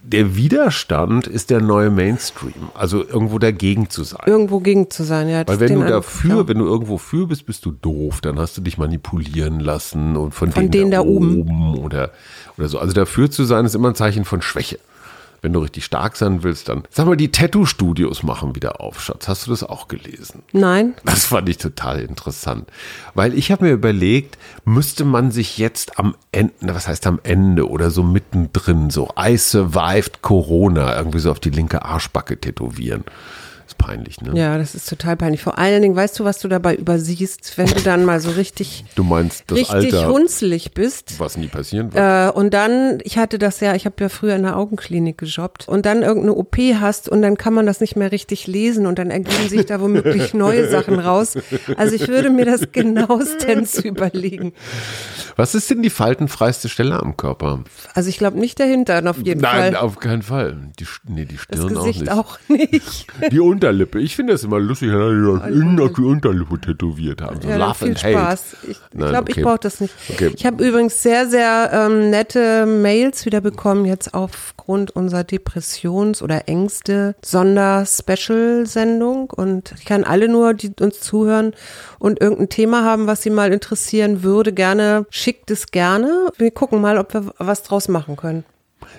der 0.06 0.36
Widerstand 0.36 1.26
ist 1.26 1.50
der 1.50 1.60
neue 1.60 1.90
Mainstream, 1.90 2.70
also 2.74 3.04
irgendwo 3.06 3.38
dagegen 3.38 3.90
zu 3.90 4.04
sein. 4.04 4.20
Irgendwo 4.26 4.60
gegen 4.60 4.88
zu 4.88 5.02
sein, 5.02 5.28
ja. 5.28 5.46
Weil 5.46 5.60
wenn 5.60 5.74
du 5.74 5.84
dafür, 5.84 6.36
ja. 6.36 6.48
wenn 6.48 6.58
du 6.58 6.64
irgendwo 6.64 6.96
für 6.98 7.26
bist, 7.26 7.46
bist 7.46 7.64
du 7.64 7.72
doof. 7.72 8.20
Dann 8.20 8.38
hast 8.38 8.56
du 8.56 8.60
dich 8.60 8.78
manipulieren 8.78 9.58
lassen 9.58 10.16
und 10.16 10.32
von, 10.32 10.52
Von 10.52 10.62
denen, 10.62 10.70
denen 10.70 10.90
da, 10.92 10.98
da 10.98 11.02
oben. 11.04 11.40
oben 11.40 11.78
oder, 11.78 12.12
oder 12.56 12.68
so. 12.68 12.78
Also 12.78 12.92
dafür 12.92 13.30
zu 13.30 13.44
sein 13.44 13.64
ist 13.64 13.74
immer 13.74 13.88
ein 13.88 13.94
Zeichen 13.94 14.24
von 14.24 14.42
Schwäche. 14.42 14.78
Wenn 15.42 15.52
du 15.52 15.60
richtig 15.60 15.84
stark 15.84 16.16
sein 16.16 16.42
willst, 16.42 16.68
dann 16.68 16.84
sag 16.90 17.06
mal, 17.06 17.16
die 17.16 17.30
Tattoo-Studios 17.30 18.22
machen 18.22 18.54
wieder 18.54 18.80
auf, 18.80 19.00
Schatz. 19.00 19.28
Hast 19.28 19.46
du 19.46 19.50
das 19.50 19.62
auch 19.62 19.88
gelesen? 19.88 20.42
Nein. 20.52 20.94
Das 21.04 21.26
fand 21.26 21.48
ich 21.48 21.58
total 21.58 22.00
interessant. 22.00 22.68
Weil 23.14 23.34
ich 23.34 23.50
habe 23.50 23.64
mir 23.64 23.72
überlegt, 23.72 24.38
müsste 24.64 25.04
man 25.04 25.30
sich 25.30 25.58
jetzt 25.58 25.98
am 25.98 26.14
Ende, 26.32 26.52
was 26.60 26.88
heißt 26.88 27.06
am 27.06 27.20
Ende 27.22 27.68
oder 27.68 27.90
so 27.90 28.02
mittendrin, 28.02 28.90
so 28.90 29.10
I 29.18 29.36
survived 29.36 30.22
Corona, 30.22 30.96
irgendwie 30.96 31.20
so 31.20 31.30
auf 31.30 31.40
die 31.40 31.50
linke 31.50 31.84
Arschbacke 31.84 32.40
tätowieren. 32.40 33.04
Ist 33.66 33.78
peinlich, 33.78 34.20
ne? 34.20 34.38
Ja, 34.38 34.56
das 34.58 34.74
ist 34.76 34.88
total 34.88 35.16
peinlich. 35.16 35.42
Vor 35.42 35.58
allen 35.58 35.82
Dingen, 35.82 35.96
weißt 35.96 36.18
du, 36.20 36.24
was 36.24 36.38
du 36.38 36.46
dabei 36.46 36.76
übersiehst, 36.76 37.58
wenn 37.58 37.66
du 37.66 37.80
dann 37.80 38.04
mal 38.04 38.20
so 38.20 38.30
richtig, 38.30 38.84
Du 38.94 39.02
meinst 39.02 39.42
das 39.48 39.58
richtig 39.58 39.74
Alter, 39.94 40.06
runzelig 40.06 40.72
bist. 40.72 41.18
was 41.18 41.36
nie 41.36 41.48
passieren 41.48 41.92
wird. 41.92 42.04
Äh, 42.04 42.30
und 42.38 42.54
dann, 42.54 42.98
ich 43.02 43.18
hatte 43.18 43.38
das 43.38 43.58
ja, 43.60 43.74
ich 43.74 43.84
habe 43.84 43.96
ja 43.98 44.08
früher 44.08 44.36
in 44.36 44.44
der 44.44 44.56
Augenklinik 44.56 45.18
gejobbt 45.18 45.66
und 45.68 45.84
dann 45.84 46.02
irgendeine 46.02 46.34
OP 46.34 46.56
hast 46.80 47.08
und 47.08 47.22
dann 47.22 47.36
kann 47.36 47.54
man 47.54 47.66
das 47.66 47.80
nicht 47.80 47.96
mehr 47.96 48.12
richtig 48.12 48.46
lesen 48.46 48.86
und 48.86 48.98
dann 49.00 49.10
ergeben 49.10 49.48
sich 49.48 49.66
da 49.66 49.80
womöglich 49.80 50.32
neue 50.34 50.68
Sachen 50.68 51.00
raus. 51.00 51.36
Also 51.76 51.96
ich 51.96 52.06
würde 52.06 52.30
mir 52.30 52.44
das 52.44 52.70
genauestens 52.72 53.78
überlegen. 53.84 54.52
Was 55.34 55.54
ist 55.54 55.68
denn 55.70 55.82
die 55.82 55.90
faltenfreiste 55.90 56.68
Stelle 56.68 57.00
am 57.00 57.16
Körper? 57.16 57.64
Also 57.94 58.08
ich 58.08 58.18
glaube 58.18 58.38
nicht 58.38 58.58
der 58.58 58.66
Hintern 58.66 59.08
auf 59.08 59.18
jeden 59.18 59.40
Nein, 59.40 59.74
Fall. 59.74 59.76
auf 59.84 59.98
keinen 59.98 60.22
Fall. 60.22 60.56
Die, 60.78 60.86
nee, 61.08 61.24
die 61.24 61.36
Das 61.48 61.58
Stirn 61.58 61.74
Gesicht 61.74 62.10
auch 62.10 62.38
nicht. 62.48 62.62
auch 62.62 62.72
nicht. 62.72 63.06
Die 63.32 63.40
Unterlippe. 63.56 64.00
Ich 64.00 64.14
finde 64.14 64.34
das 64.34 64.44
immer 64.44 64.58
lustig, 64.58 64.90
wenn 64.90 64.98
die 64.98 65.58
irgendeine 65.58 65.90
die 65.90 66.00
Unterlippe 66.02 66.60
tätowiert 66.60 67.22
haben. 67.22 67.40
So 67.40 67.48
Ja, 67.48 67.56
Love 67.56 67.74
viel 67.74 67.88
and 67.88 68.04
Hate. 68.04 68.12
Spaß. 68.12 68.56
Ich 68.68 68.78
Nein, 68.92 69.08
glaube, 69.10 69.30
ich 69.30 69.36
okay. 69.36 69.44
brauche 69.44 69.58
das 69.58 69.80
nicht. 69.80 69.94
Okay. 70.10 70.32
Ich 70.34 70.46
habe 70.46 70.66
übrigens 70.66 71.02
sehr, 71.02 71.28
sehr 71.28 71.70
ähm, 71.72 72.10
nette 72.10 72.66
Mails 72.66 73.26
wieder 73.26 73.40
bekommen, 73.40 73.84
jetzt 73.84 74.14
aufgrund 74.14 74.90
unserer 74.90 75.24
Depressions- 75.24 76.22
oder 76.22 76.48
Ängste 76.48 77.14
Sonder-Special-Sendung. 77.24 79.30
Und 79.30 79.74
ich 79.78 79.84
kann 79.84 80.04
alle 80.04 80.28
nur, 80.28 80.54
die 80.54 80.72
uns 80.80 81.00
zuhören 81.00 81.52
und 81.98 82.20
irgendein 82.20 82.48
Thema 82.48 82.84
haben, 82.84 83.06
was 83.06 83.22
sie 83.22 83.30
mal 83.30 83.52
interessieren 83.52 84.22
würde, 84.22 84.52
gerne, 84.52 85.06
schickt 85.10 85.50
es 85.50 85.68
gerne. 85.68 86.28
Wir 86.36 86.50
gucken 86.50 86.80
mal, 86.80 86.98
ob 86.98 87.14
wir 87.14 87.32
was 87.38 87.62
draus 87.62 87.88
machen 87.88 88.16
können. 88.16 88.44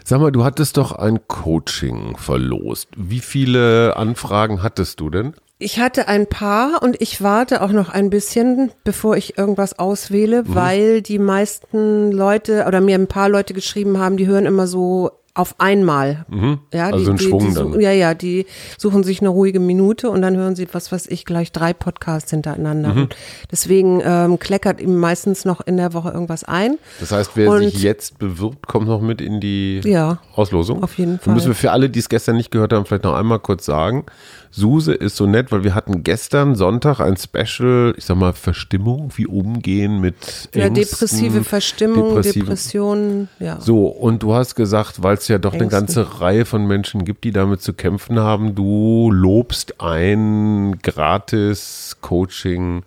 Sag 0.03 0.19
mal, 0.21 0.31
du 0.31 0.43
hattest 0.43 0.77
doch 0.77 0.91
ein 0.93 1.19
Coaching 1.27 2.17
verlost. 2.17 2.89
Wie 2.95 3.19
viele 3.19 3.95
Anfragen 3.97 4.63
hattest 4.63 4.99
du 4.99 5.09
denn? 5.09 5.33
Ich 5.59 5.79
hatte 5.79 6.07
ein 6.07 6.27
paar 6.27 6.83
und 6.83 7.01
ich 7.01 7.21
warte 7.23 7.61
auch 7.63 7.71
noch 7.71 7.89
ein 7.89 8.09
bisschen, 8.11 8.71
bevor 8.83 9.17
ich 9.17 9.37
irgendwas 9.39 9.79
auswähle, 9.79 10.43
Mhm. 10.43 10.55
weil 10.55 11.01
die 11.01 11.19
meisten 11.19 12.11
Leute 12.11 12.65
oder 12.67 12.79
mir 12.79 12.95
ein 12.95 13.07
paar 13.07 13.27
Leute 13.27 13.53
geschrieben 13.53 13.97
haben, 13.97 14.17
die 14.17 14.27
hören 14.27 14.45
immer 14.45 14.67
so 14.67 15.11
auf 15.37 15.55
einmal. 15.59 16.25
Ja, 16.73 16.87
Also 16.87 17.05
die, 17.05 17.09
in 17.11 17.17
die, 17.17 17.23
Schwung 17.25 17.47
die 17.47 17.53
dann. 17.53 17.79
Ja, 17.79 17.91
ja, 17.91 18.13
die 18.13 18.45
suchen 18.77 19.03
sich 19.03 19.19
eine 19.21 19.29
ruhige 19.29 19.59
Minute 19.59 20.09
und 20.09 20.21
dann 20.21 20.35
hören 20.35 20.55
sie, 20.55 20.67
was 20.71 20.91
weiß 20.91 21.07
ich, 21.07 21.25
gleich 21.25 21.51
drei 21.51 21.73
Podcasts 21.73 22.31
hintereinander. 22.31 22.93
Mhm. 22.93 23.09
Deswegen 23.51 24.01
ähm, 24.03 24.39
kleckert 24.39 24.81
ihm 24.81 24.95
meistens 24.97 25.45
noch 25.45 25.61
in 25.61 25.77
der 25.77 25.93
Woche 25.93 26.09
irgendwas 26.11 26.43
ein. 26.43 26.77
Das 26.99 27.11
heißt, 27.11 27.31
wer 27.35 27.51
Und- 27.51 27.59
sich 27.63 27.81
jetzt 27.83 28.17
bewirbt, 28.19 28.67
kommt 28.67 28.87
noch 28.87 29.01
mit 29.01 29.21
in 29.21 29.39
die 29.39 29.81
Ja, 29.83 30.19
Auslosung? 30.35 30.83
auf 30.83 30.97
jeden 30.97 31.11
Dann 31.13 31.19
Fall. 31.19 31.33
müssen 31.35 31.47
wir 31.47 31.55
für 31.55 31.71
alle, 31.71 31.89
die 31.89 31.99
es 31.99 32.09
gestern 32.09 32.35
nicht 32.37 32.51
gehört 32.51 32.73
haben, 32.73 32.85
vielleicht 32.85 33.03
noch 33.03 33.15
einmal 33.15 33.39
kurz 33.39 33.65
sagen. 33.65 34.05
Suse 34.49 34.93
ist 34.93 35.17
so 35.17 35.27
nett, 35.27 35.51
weil 35.51 35.63
wir 35.63 35.75
hatten 35.75 36.03
gestern 36.03 36.55
Sonntag 36.55 36.99
ein 37.01 37.15
Special, 37.17 37.93
ich 37.97 38.05
sag 38.05 38.17
mal, 38.17 38.33
Verstimmung, 38.33 39.11
wie 39.15 39.27
umgehen 39.27 39.99
mit 39.99 40.15
ja 40.55 40.63
Ängsten, 40.65 40.73
depressive 40.73 41.43
Verstimmung, 41.43 42.21
Depressionen, 42.21 43.29
ja. 43.39 43.59
So, 43.59 43.87
und 43.87 44.23
du 44.23 44.33
hast 44.33 44.55
gesagt, 44.55 45.03
weil 45.03 45.17
es 45.17 45.26
ja 45.27 45.37
doch 45.37 45.53
eine 45.53 45.63
Ängsten. 45.63 45.85
ganze 45.87 46.21
Reihe 46.21 46.45
von 46.45 46.65
Menschen 46.67 47.05
gibt, 47.05 47.23
die 47.23 47.31
damit 47.31 47.61
zu 47.61 47.73
kämpfen 47.73 48.19
haben, 48.19 48.55
du 48.55 49.09
lobst 49.11 49.81
ein 49.81 50.79
gratis 50.83 51.97
Coaching 52.01 52.83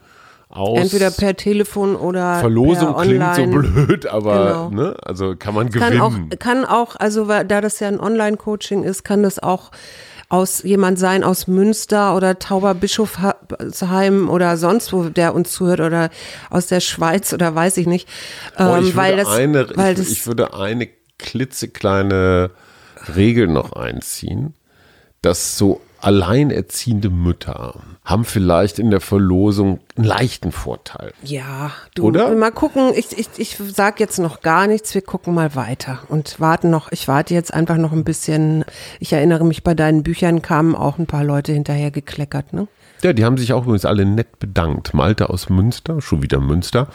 aus. 0.48 0.78
Entweder 0.80 1.10
per 1.12 1.36
Telefon 1.36 1.94
oder 1.94 2.40
Verlosung 2.40 2.96
klingt 2.96 3.34
so 3.36 3.46
blöd, 3.46 4.06
aber 4.06 4.68
Genau. 4.70 4.82
ne, 4.82 4.96
also 5.04 5.36
kann 5.36 5.54
man 5.54 5.70
kann 5.70 5.92
gewinnen. 5.92 6.30
auch, 6.32 6.38
kann 6.38 6.64
auch, 6.64 6.96
also 6.96 7.28
weil- 7.28 7.44
da 7.46 7.60
das 7.60 7.78
ja 7.80 7.88
ein 7.88 8.00
Online-Coaching 8.00 8.82
ist, 8.82 9.04
kann 9.04 9.22
das 9.22 9.38
auch 9.40 9.70
aus 10.28 10.62
jemand 10.62 10.96
sein 10.98 11.24
aus 11.24 11.46
Münster 11.48 12.14
oder 12.16 12.38
Tauberbischofsheim 12.38 14.28
oder 14.28 14.56
sonst 14.56 14.92
wo, 14.92 15.04
der 15.04 15.34
uns 15.34 15.52
zuhört 15.52 15.80
oder 15.80 16.10
aus 16.50 16.66
der 16.66 16.80
Schweiz 16.80 17.32
oder 17.32 17.54
weiß 17.54 17.76
ich 17.78 17.86
nicht. 17.86 18.08
Oh, 18.58 18.62
Ähm, 18.76 18.84
ich, 18.86 18.96
weil 18.96 19.12
würde 19.16 19.22
das, 19.24 19.36
eine, 19.36 19.68
weil 19.76 19.92
ich, 19.94 19.98
das, 19.98 20.08
ich 20.10 20.26
würde 20.26 20.54
eine 20.54 20.88
klitzekleine 21.20 22.50
Regel 23.14 23.46
noch 23.46 23.72
einziehen, 23.72 24.54
dass 25.22 25.56
so 25.56 25.80
alleinerziehende 26.00 27.10
Mütter 27.10 27.74
haben 28.04 28.24
vielleicht 28.24 28.78
in 28.78 28.90
der 28.90 29.00
Verlosung 29.00 29.80
einen 29.96 30.06
leichten 30.06 30.50
Vorteil. 30.50 31.12
ja, 31.22 31.72
du, 31.94 32.04
Oder? 32.04 32.34
mal 32.34 32.50
gucken, 32.50 32.92
ich, 32.94 33.18
ich, 33.18 33.28
ich 33.36 33.58
sag 33.74 34.00
jetzt 34.00 34.18
noch 34.18 34.40
gar 34.40 34.66
nichts, 34.66 34.94
wir 34.94 35.02
gucken 35.02 35.34
mal 35.34 35.54
weiter 35.54 36.00
und 36.08 36.40
warten 36.40 36.70
noch, 36.70 36.90
ich 36.90 37.06
warte 37.06 37.34
jetzt 37.34 37.52
einfach 37.52 37.76
noch 37.76 37.92
ein 37.92 38.04
bisschen, 38.04 38.64
ich 38.98 39.12
erinnere 39.12 39.44
mich, 39.44 39.62
bei 39.62 39.74
deinen 39.74 40.02
Büchern 40.02 40.42
kamen 40.42 40.74
auch 40.74 40.98
ein 40.98 41.06
paar 41.06 41.24
Leute 41.24 41.52
hinterher 41.52 41.90
gekleckert, 41.90 42.52
ne? 42.52 42.66
Ja, 43.02 43.12
die 43.12 43.24
haben 43.24 43.38
sich 43.38 43.52
auch 43.52 43.62
übrigens 43.64 43.84
alle 43.84 44.04
nett 44.04 44.38
bedankt. 44.38 44.92
Malte 44.94 45.30
aus 45.30 45.48
Münster, 45.48 46.00
schon 46.00 46.22
wieder 46.22 46.38
Münster, 46.40 46.88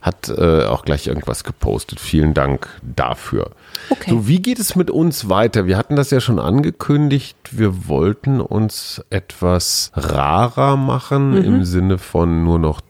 hat 0.00 0.28
äh, 0.28 0.64
auch 0.64 0.84
gleich 0.84 1.08
irgendwas 1.08 1.42
gepostet. 1.42 1.98
Vielen 1.98 2.32
Dank 2.32 2.68
dafür. 2.82 3.50
Okay. 3.90 4.10
So, 4.10 4.28
wie 4.28 4.40
geht 4.40 4.60
es 4.60 4.76
mit 4.76 4.90
uns 4.92 5.28
weiter? 5.28 5.66
Wir 5.66 5.76
hatten 5.76 5.96
das 5.96 6.10
ja 6.12 6.20
schon 6.20 6.38
angekündigt. 6.38 7.36
Wir 7.50 7.88
wollten 7.88 8.40
uns 8.40 9.02
etwas 9.10 9.90
rarer 9.94 10.76
machen 10.76 11.30
Mhm. 11.32 11.44
im 11.44 11.64
Sinne 11.64 11.98
von 11.98 12.44
nur 12.44 12.60
noch 12.60 12.80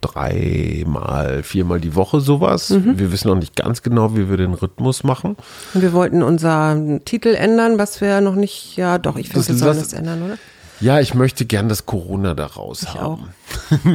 dreimal, 0.53 1.43
viermal 1.43 1.81
die 1.81 1.95
Woche 1.95 2.21
sowas. 2.21 2.71
Mhm. 2.71 2.99
Wir 2.99 3.11
wissen 3.13 3.29
noch 3.29 3.37
nicht 3.37 3.57
ganz 3.57 3.83
genau, 3.83 4.15
wie 4.17 4.29
wir 4.29 4.37
den 4.37 4.53
Rhythmus 4.55 5.05
machen. 5.05 5.37
Und 5.75 5.83
wir 5.83 5.93
wollten 5.95 6.23
unseren 6.23 7.05
Titel 7.07 7.29
ändern, 7.35 7.79
was 7.79 8.01
wir 8.03 8.21
noch 8.21 8.35
nicht, 8.35 8.77
ja 8.77 8.99
doch, 8.99 9.17
ich 9.17 9.31
finde, 9.31 9.49
wir 9.49 9.55
sollen 9.57 9.79
das 9.79 9.93
ändern, 9.95 10.23
oder? 10.23 10.39
Ja, 10.81 11.01
ich 11.01 11.15
möchte 11.15 11.45
gern 11.45 11.69
das 11.69 11.87
Corona 11.87 12.35
da 12.35 12.47
raus 12.47 12.83
Ich 12.83 12.95
haben. 12.95 13.31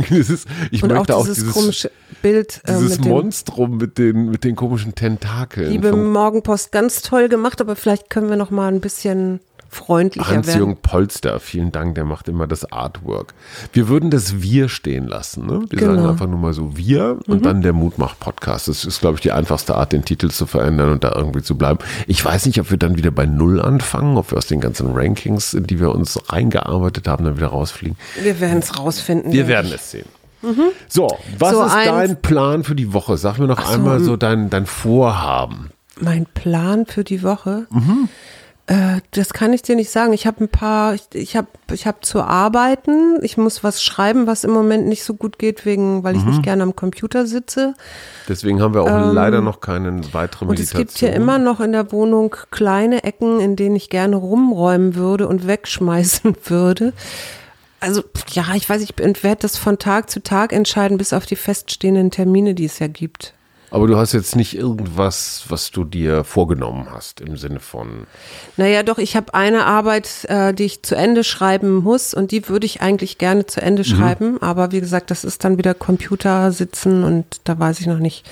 das 0.10 0.30
ist, 0.30 0.48
ich 0.72 0.84
Und 0.84 0.92
auch 0.92 0.98
möchte 0.98 1.16
auch 1.16 1.22
dieses, 1.24 1.38
dieses, 1.40 1.54
komische 1.54 1.92
Bild 2.22 2.62
äh, 2.66 2.74
dieses 2.74 3.00
mit 3.00 3.08
Monstrum 3.08 3.78
mit 3.78 3.98
den, 3.98 4.30
mit 4.30 4.44
den 4.44 4.56
komischen 4.56 4.94
Tentakeln. 4.96 5.72
Liebe 5.72 5.96
Morgenpost, 5.96 6.72
ganz 6.72 7.02
toll 7.02 7.30
gemacht, 7.30 7.62
aber 7.62 7.76
vielleicht 7.76 8.10
können 8.10 8.30
wir 8.30 8.36
noch 8.36 8.52
mal 8.52 8.68
ein 8.68 8.82
bisschen 8.82 9.40
freundlicher 9.74 10.30
werden. 10.30 10.46
Hans-Jürgen 10.46 10.78
Polster, 10.78 11.40
vielen 11.40 11.72
Dank, 11.72 11.96
der 11.96 12.06
macht 12.06 12.28
immer 12.28 12.48
das 12.48 12.72
Artwork. 12.72 13.34
Wir 13.74 13.88
würden 13.90 14.10
das 14.10 14.42
Wir 14.42 14.70
stehen 14.70 15.08
lassen. 15.08 15.46
Ne? 15.46 15.66
Wir 15.70 15.80
sagen 15.80 15.96
Genau. 15.98 16.10
einfach 16.10 16.28
nur 16.28 16.40
mal 16.40 16.54
so 16.54 16.78
Wir 16.78 17.20
und 17.28 17.46
dann 17.46 17.62
der 17.62 17.74
Mutmach-Podcast. 17.74 18.68
Das 18.68 18.86
ist, 18.86 19.00
glaube 19.02 19.16
ich, 19.16 19.22
die 19.22 19.32
einfachste 19.32 19.76
Art, 19.76 19.92
den 19.92 20.06
Titel 20.06 20.30
zu 20.30 20.46
verändern 20.46 20.92
und 20.92 21.04
da 21.04 21.14
irgendwie 21.16 21.42
zu 21.42 21.58
bleiben. 21.58 21.80
Ich 22.08 22.24
weiß 22.24 22.46
nicht, 22.46 22.60
ob 22.60 22.70
wir 22.72 22.78
dann 22.78 22.98
wieder 22.98 23.12
bei 23.12 23.26
Null 23.26 23.60
anfangen, 23.62 24.18
ob 24.18 24.32
wir 24.32 24.38
aus 24.38 24.48
den 24.48 24.62
ganzen 24.62 24.92
Rankings, 24.94 25.54
in 25.54 25.66
die 25.68 25.80
wir 25.80 25.94
uns 25.94 26.20
reingearbeitet 26.32 27.08
haben, 27.08 27.26
dann 27.26 27.38
wieder 27.38 27.48
rausfliegen. 27.48 27.98
Wir 28.22 28.40
werden 28.40 28.60
es 28.60 28.78
rausfinden. 28.80 29.32
Wir 29.32 29.48
werden 29.48 29.68
ich. 29.68 29.76
es 29.76 29.92
sehen. 29.92 30.06
So, 30.90 31.08
was 31.40 31.52
So, 31.54 31.64
ist 31.64 31.72
ein- 31.74 31.88
dein 31.88 32.22
Plan 32.22 32.64
für 32.66 32.76
die 32.76 32.92
Woche? 32.92 33.18
Sag 33.18 33.38
mir 33.40 33.48
noch 33.48 33.66
so, 33.66 33.74
einmal 33.74 33.98
hm. 34.00 34.04
so 34.04 34.18
dein, 34.18 34.50
dein 34.50 34.66
Vorhaben. 34.66 35.70
Mein 36.02 36.26
Plan 36.26 36.86
für 36.86 37.04
die 37.06 37.24
Woche. 37.24 37.66
Mhm. 37.70 38.10
Äh, 38.68 39.02
das 39.12 39.34
kann 39.34 39.52
ich 39.52 39.62
dir 39.62 39.76
nicht 39.76 39.90
sagen. 39.90 40.14
Ich 40.14 40.26
habe 40.26 40.42
ein 40.46 40.48
paar, 40.48 40.94
ich, 40.94 41.04
ich 41.14 41.36
habe 41.36 41.48
ich 41.74 41.86
hab 41.86 42.06
zu 42.06 42.22
arbeiten. 42.22 43.20
Ich 43.22 43.36
muss 43.38 43.62
was 43.64 43.84
schreiben, 43.84 44.26
was 44.26 44.46
im 44.46 44.52
Moment 44.52 44.88
nicht 44.88 45.04
so 45.04 45.16
gut 45.16 45.38
geht, 45.38 45.66
wegen, 45.66 46.04
weil 46.04 46.16
ich 46.16 46.24
Mhm. 46.24 46.30
nicht 46.30 46.44
gerne 46.44 46.64
am 46.64 46.76
Computer 46.76 47.26
sitze. 47.26 47.74
Deswegen 48.30 48.62
haben 48.62 48.74
wir 48.74 48.84
auch 48.84 49.12
leider 49.14 49.42
noch 49.42 49.60
keine 49.60 50.02
weitere 50.14 50.46
Ähm, 50.46 50.52
Und 50.52 50.60
es 50.60 50.74
gibt 50.74 50.98
hier 50.98 51.12
immer 51.12 51.40
noch 51.40 51.60
in 51.60 51.74
der 51.74 51.92
Wohnung 51.92 52.36
kleine 52.52 53.04
Ecken, 53.04 53.42
in 53.42 53.58
denen 53.58 53.76
ich 53.76 53.90
gerne 53.90 54.16
rumräumen 54.16 54.96
würde 54.96 55.28
und 55.28 55.46
wegschmeißen 55.46 56.36
würde. 56.46 56.94
Also, 57.82 58.02
ja, 58.30 58.46
ich 58.56 58.70
weiß, 58.70 58.82
ich 58.82 58.94
werde 58.98 59.42
das 59.42 59.58
von 59.58 59.78
Tag 59.78 60.10
zu 60.10 60.24
Tag 60.24 60.54
entscheiden, 60.54 60.98
bis 60.98 61.12
auf 61.12 61.26
die 61.26 61.36
feststehenden 61.36 62.12
Termine, 62.12 62.54
die 62.56 62.64
es 62.64 62.80
ja 62.80 62.88
gibt. 62.88 63.34
Aber 63.74 63.88
du 63.88 63.98
hast 63.98 64.14
jetzt 64.14 64.36
nicht 64.36 64.56
irgendwas, 64.56 65.46
was 65.50 65.72
du 65.72 65.84
dir 65.84 66.24
vorgenommen 66.24 66.88
hast 66.92 67.22
im 67.22 67.38
Sinne 67.38 67.60
von. 67.60 68.06
Naja, 68.56 68.84
doch, 68.84 69.00
ich 69.00 69.16
habe 69.16 69.34
eine 69.34 69.66
Arbeit, 69.66 70.26
äh, 70.30 70.54
die 70.54 70.66
ich 70.66 70.84
zu 70.84 70.96
Ende 70.96 71.24
schreiben 71.24 71.78
muss 71.78 72.14
und 72.14 72.30
die 72.30 72.48
würde 72.50 72.68
ich 72.68 72.82
eigentlich 72.82 73.18
gerne 73.18 73.48
zu 73.48 73.62
Ende 73.64 73.82
Mhm. 73.82 73.86
schreiben. 73.86 74.42
Aber 74.44 74.72
wie 74.72 74.80
gesagt, 74.80 75.10
das 75.10 75.24
ist 75.24 75.44
dann 75.44 75.58
wieder 75.58 75.74
Computer 75.74 76.52
sitzen 76.52 77.04
und 77.04 77.26
da 77.46 77.58
weiß 77.58 77.80
ich 77.80 77.88
noch 77.88 77.98
nicht, 77.98 78.30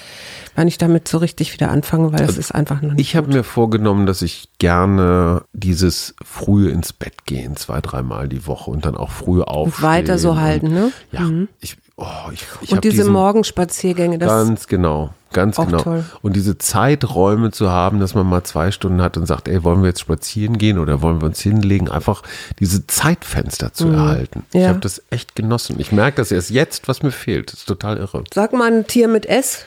wann 0.56 0.68
ich 0.68 0.78
damit 0.78 1.08
so 1.08 1.18
richtig 1.18 1.54
wieder 1.54 1.72
anfange, 1.72 2.14
weil 2.14 2.22
es 2.22 2.38
ist 2.38 2.54
einfach 2.54 2.84
noch 2.84 2.92
nicht. 2.94 3.02
Ich 3.02 3.16
habe 3.16 3.32
mir 3.34 3.44
vorgenommen, 3.44 4.06
dass 4.06 4.22
ich 4.22 4.48
gerne 4.60 5.44
dieses 5.54 6.14
frühe 6.24 6.70
ins 6.70 6.94
Bett 6.94 7.26
gehen, 7.26 7.56
zwei, 7.56 7.82
dreimal 7.82 8.30
die 8.30 8.46
Woche 8.46 8.70
und 8.70 8.86
dann 8.86 8.96
auch 8.96 9.10
früh 9.10 9.42
aufstehen. 9.42 9.84
weiter 9.84 10.18
so 10.20 10.40
halten, 10.40 10.72
ne? 10.72 10.92
Ja, 11.12 11.28
ich, 11.62 11.78
oh, 11.98 12.06
ich, 12.32 12.44
ich 12.62 12.72
und 12.74 12.84
diese 12.84 12.98
diesen, 12.98 13.12
Morgenspaziergänge, 13.14 14.20
das 14.20 14.30
Ganz 14.30 14.68
genau. 14.68 15.16
Ganz 15.34 15.58
Auch 15.60 15.66
genau. 15.66 15.82
toll. 15.82 16.06
Und 16.22 16.36
diese 16.36 16.58
Zeiträume 16.58 17.52
zu 17.52 17.70
haben, 17.72 18.00
dass 18.00 18.14
man 18.16 18.26
mal 18.28 18.44
zwei 18.44 18.72
Stunden 18.72 19.02
hat 19.02 19.16
und 19.18 19.26
sagt, 19.26 19.48
ey, 19.48 19.64
wollen 19.64 19.82
wir 19.82 19.88
jetzt 19.90 20.02
spazieren 20.02 20.58
gehen 20.58 20.78
oder 20.78 21.02
wollen 21.02 21.22
wir 21.22 21.28
uns 21.28 21.40
hinlegen? 21.40 21.90
Einfach 21.90 22.24
diese 22.60 22.86
Zeitfenster 22.88 23.74
zu 23.74 23.88
erhalten. 23.90 24.44
Ich 24.50 24.56
Mhm. 24.56 24.62
Ja. 24.62 24.68
habe 24.70 24.80
das 24.80 25.02
echt 25.10 25.36
genossen. 25.36 25.78
Ich 25.80 25.92
merke 25.92 26.18
das 26.18 26.32
erst 26.32 26.50
jetzt, 26.50 26.88
was 26.88 27.02
mir 27.04 27.12
fehlt. 27.12 27.52
Das 27.54 27.60
ist 27.62 27.66
total 27.68 27.98
irre. 27.98 28.24
Sag 28.34 28.54
mal 28.54 28.72
ein 28.72 28.88
Tier 28.88 29.08
mit 29.08 29.26
S. 29.26 29.64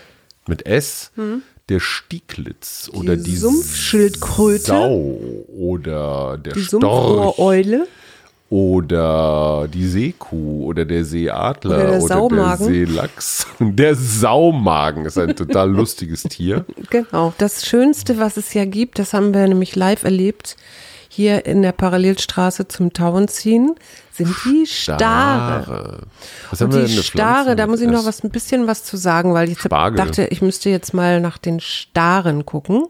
Mit 0.47 0.67
S, 0.67 1.11
der 1.71 1.81
Stieglitz 1.81 2.91
oder 2.93 3.17
die 3.17 3.37
Sumpfschildkröte. 3.37 4.65
Sau 4.67 5.19
oder 5.57 6.37
der 6.37 6.53
Die 6.53 6.61
Storch 6.65 6.83
Sumpfohreule. 6.83 7.87
Oder 8.55 9.67
die 9.67 9.85
Seekuh 9.85 10.67
oder 10.67 10.85
der 10.85 11.05
Seeadler 11.05 11.75
Oder 11.75 11.91
der 11.91 12.01
Saumagen. 12.03 12.67
Seelachs. 12.69 13.49
Der 13.59 13.97
Saumagen 13.97 15.07
ist 15.07 15.19
ein 15.19 15.35
total 15.35 15.69
lustiges 15.73 16.23
Tier. 16.23 16.65
Genau. 16.89 17.33
Das 17.39 17.67
Schönste, 17.67 18.17
was 18.19 18.37
es 18.37 18.55
ja 18.55 18.65
gibt, 18.65 19.01
das 19.01 19.13
haben 19.13 19.35
wir 19.35 19.49
nämlich 19.49 19.75
live 19.75 20.05
erlebt, 20.05 20.57
hier 21.09 21.47
in 21.47 21.63
der 21.63 21.73
Parallelstraße 21.73 22.69
zum 22.69 22.93
Tauenziehen, 22.93 23.75
sind 24.13 24.33
die 24.45 24.67
Stare. 24.67 26.03
Was 26.51 26.61
haben 26.61 26.73
Und 26.73 26.79
wir 26.79 26.85
die 26.87 27.03
Stare, 27.03 27.57
da 27.57 27.67
muss 27.67 27.81
ich 27.81 27.89
noch 27.89 28.07
was, 28.07 28.23
ein 28.23 28.31
bisschen 28.31 28.69
was 28.69 28.85
zu 28.85 28.97
sagen, 28.97 29.35
weil 29.35 29.49
ich 29.51 29.59
Spargel. 29.59 29.97
dachte, 29.99 30.27
ich 30.31 30.43
müsste 30.43 30.71
jetzt 30.71 30.95
mal 30.95 31.21
nach 31.21 31.39
den 31.39 31.59
Staren 31.59 32.47
gucken. 32.47 32.85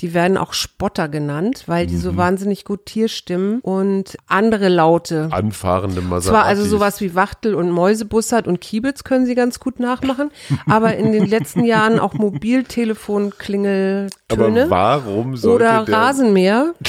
Die 0.00 0.12
werden 0.14 0.36
auch 0.36 0.52
Spotter 0.52 1.08
genannt, 1.08 1.64
weil 1.66 1.86
die 1.86 1.94
Mhm. 1.94 2.00
so 2.00 2.16
wahnsinnig 2.16 2.64
gut 2.64 2.84
Tierstimmen 2.86 3.60
und 3.60 4.16
andere 4.26 4.68
Laute. 4.68 5.28
Anfahrende 5.30 6.00
Maserati. 6.02 6.28
Zwar 6.38 6.44
also 6.44 6.64
sowas 6.66 7.00
wie 7.00 7.14
Wachtel 7.14 7.54
und 7.54 7.70
Mäusebussard 7.70 8.46
und 8.46 8.60
Kiebitz 8.60 9.04
können 9.04 9.24
sie 9.26 9.34
ganz 9.34 9.58
gut 9.60 9.80
nachmachen, 9.80 10.30
aber 10.68 10.96
in 10.96 11.12
den 11.12 11.26
letzten 11.26 11.64
Jahren 11.64 11.98
auch 11.98 12.14
Mobiltelefon-Klingeltöne 12.14 14.10
Aber 14.30 14.70
warum 14.70 15.36
sollte 15.36 15.64
oder 15.64 15.84
der, 15.84 15.94
Rasenmäher. 15.94 16.74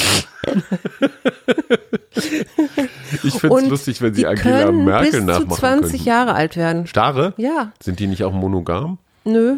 Ich 3.23 3.33
finde 3.39 3.57
es 3.57 3.67
lustig, 3.67 4.01
wenn 4.01 4.13
sie 4.13 4.25
Angela 4.25 4.65
können 4.65 4.85
Merkel 4.85 5.11
bis 5.11 5.19
zu 5.19 5.25
nachmachen 5.25 5.59
20 5.59 5.91
können. 5.91 6.03
Jahre 6.05 6.33
alt 6.33 6.55
werden. 6.57 6.87
Stare? 6.87 7.33
Ja, 7.37 7.71
Sind 7.81 7.99
die 7.99 8.07
nicht 8.07 8.23
auch 8.23 8.33
monogam? 8.33 8.97
Nö. 9.27 9.55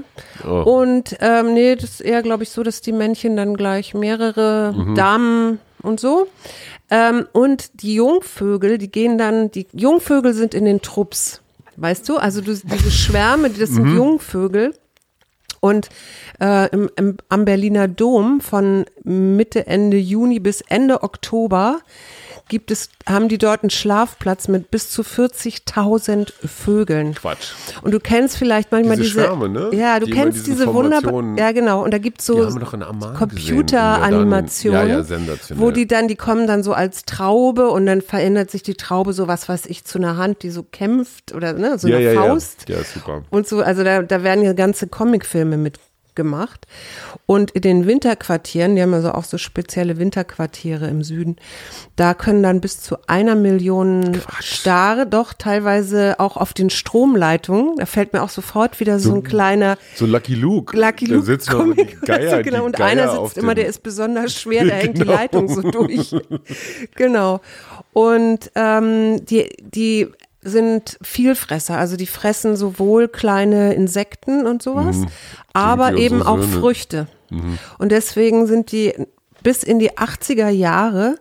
Oh. 0.48 0.64
Und 0.82 1.16
ähm, 1.22 1.54
nee, 1.54 1.76
das 1.76 1.92
ist 1.92 2.02
eher, 2.02 2.22
glaube 2.22 2.44
ich, 2.44 2.50
so, 2.50 2.64
dass 2.64 2.82
die 2.82 2.92
Männchen 2.92 3.36
dann 3.38 3.56
gleich 3.56 3.94
mehrere 3.94 4.74
Mhm. 4.76 4.96
Damen 4.96 5.60
und 5.82 6.00
so. 6.00 6.28
Ähm, 6.92 7.28
und 7.34 7.82
die 7.84 7.96
Jungvögel, 7.96 8.78
die 8.78 8.92
gehen 8.92 9.18
dann, 9.18 9.52
die 9.52 9.68
Jungvögel 9.74 10.34
sind 10.34 10.54
in 10.54 10.66
den 10.66 10.82
Trupps. 10.82 11.42
Weißt 11.78 12.10
du? 12.10 12.18
Also 12.18 12.42
du, 12.42 12.54
diese 12.54 12.92
Schwärme, 12.92 13.50
das 13.50 13.70
Mhm. 13.70 13.76
sind 13.76 13.96
Jungvögel. 13.96 14.74
Und 15.62 15.90
äh, 16.40 16.70
im, 16.72 16.90
im, 16.96 17.18
am 17.28 17.44
Berliner 17.46 17.88
Dom 17.90 18.40
von 18.42 18.86
Mitte, 19.04 19.68
Ende 19.68 19.98
Juni 19.98 20.40
bis 20.40 20.62
Ende 20.62 21.04
Oktober 21.04 21.80
gibt 22.50 22.72
es, 22.72 22.90
haben 23.08 23.30
die 23.30 23.38
dort 23.38 23.64
einen 23.64 23.70
Schlafplatz 23.70 24.48
mit 24.50 24.70
bis 24.72 24.90
zu 24.92 25.04
40.000 25.04 26.34
Vögeln. 26.46 27.14
Quatsch. 27.16 27.54
Und 27.82 27.92
du 27.94 28.00
kennst 28.00 28.36
vielleicht 28.38 28.72
manchmal 28.72 28.98
Diese 28.98 29.10
diese, 29.10 29.22
Schwärme, 29.22 29.48
ne? 29.48 29.70
ja, 29.72 30.00
du 30.00 30.08
Die 30.08 30.12
kennst 30.12 30.40
diese 30.48 30.58
diese 30.66 30.74
wunderbare, 30.74 31.14
Formationen- 31.14 31.38
ja 31.38 31.52
genau, 31.54 31.84
und 31.84 31.92
da 31.94 31.98
gibt's 32.00 32.26
Die 32.26 32.34
so 32.34 32.50
Computeranimationen, 33.18 34.90
ja, 34.90 35.00
ja, 35.00 35.36
wo 35.56 35.72
die 35.72 35.88
dann, 35.88 36.08
die 36.08 36.16
kommen 36.16 36.48
dann 36.48 36.64
so 36.64 36.74
als 36.74 37.06
Traube 37.06 37.70
und 37.70 37.86
dann 37.86 38.02
verändert 38.02 38.52
sich 38.52 38.64
die 38.64 38.76
Traube 38.76 39.14
so 39.14 39.28
was 39.28 39.48
weiß 39.48 39.66
ich 39.68 39.86
zu 39.86 39.98
einer 39.98 40.18
Hand, 40.18 40.44
die 40.44 40.50
so 40.50 40.64
kämpft 40.64 41.34
oder 41.34 41.54
ne, 41.54 41.78
so 41.78 41.88
ja, 41.88 41.98
eine 41.98 42.14
Faust 42.14 42.66
Ja, 42.68 42.78
super. 42.84 43.24
und 43.30 43.48
so, 43.48 43.62
also 43.62 43.84
da, 43.84 44.02
da 44.02 44.24
werden 44.24 44.44
ja 44.44 44.54
ganze 44.54 44.88
Comicfilme 44.88 45.58
mitgemacht. 46.10 46.68
Und 47.26 47.52
in 47.52 47.62
den 47.62 47.88
Winterquartieren, 47.88 48.76
die 48.76 48.82
haben 48.82 48.94
also 48.94 49.12
auch 49.12 49.24
so 49.24 49.38
spezielle 49.38 49.98
Winterquartiere 49.98 50.88
im 50.88 51.04
Süden, 51.04 51.38
da 51.96 52.14
können 52.14 52.44
dann 52.44 52.62
bis 52.62 52.82
zu 52.82 52.98
einer 53.08 53.36
Million 53.36 54.20
Stare, 54.40 55.06
doch 55.06 55.34
teilweise 55.34 56.20
auch 56.20 56.38
auf 56.38 56.54
den 56.54 56.70
Stromleitungen, 56.70 57.78
da 57.78 57.86
fällt 57.86 58.14
mir 58.14 58.24
auch 58.24 58.30
sofort 58.30 58.80
wieder 58.80 59.00
so, 59.00 59.14
ein 59.16 59.24
kleiner 59.24 59.78
So 59.96 60.06
Lucky 60.06 60.36
Luke. 60.36 60.78
Lucky 60.78 61.06
Da 61.06 61.16
Luke 61.16 61.32
noch 61.52 61.76
die. 61.76 61.86
Geier, 62.06 62.32
also, 62.38 62.44
genau, 62.50 62.66
und 62.66 62.76
Geier 62.76 62.88
einer 62.88 63.26
sitzt 63.26 63.38
immer, 63.38 63.56
der 63.56 63.68
ist 63.68 63.84
besonders 63.84 64.34
schwer, 64.34 64.66
da 64.66 64.76
hängt 64.76 64.98
die 64.98 65.02
Genau. 65.02 65.14
Leitung 65.14 65.48
so 65.48 65.62
durch. 65.62 66.16
genau. 66.96 67.42
Und 67.94 68.52
ähm, 68.56 69.26
die, 69.26 69.50
die 69.62 70.08
sind 70.42 70.98
Vielfresser, 71.02 71.78
also 71.78 71.98
die 71.98 72.08
fressen 72.08 72.56
sowohl 72.56 73.08
kleine 73.08 73.74
Insekten 73.74 74.46
und 74.48 74.62
sowas, 74.64 74.98
aber 75.54 75.92
Mhm. 75.92 75.96
wie 75.98 76.02
eben 76.02 76.22
auch 76.24 76.40
Söhne. 76.40 76.48
Mhm. 76.48 76.60
Früchte. 76.60 77.08
Und 77.78 77.92
deswegen 77.92 78.48
sind 78.48 78.72
die 78.72 78.94
bis 79.44 79.64
in 79.64 79.80
die 79.80 79.98
80er 79.98 80.50
Jahre 80.50 81.16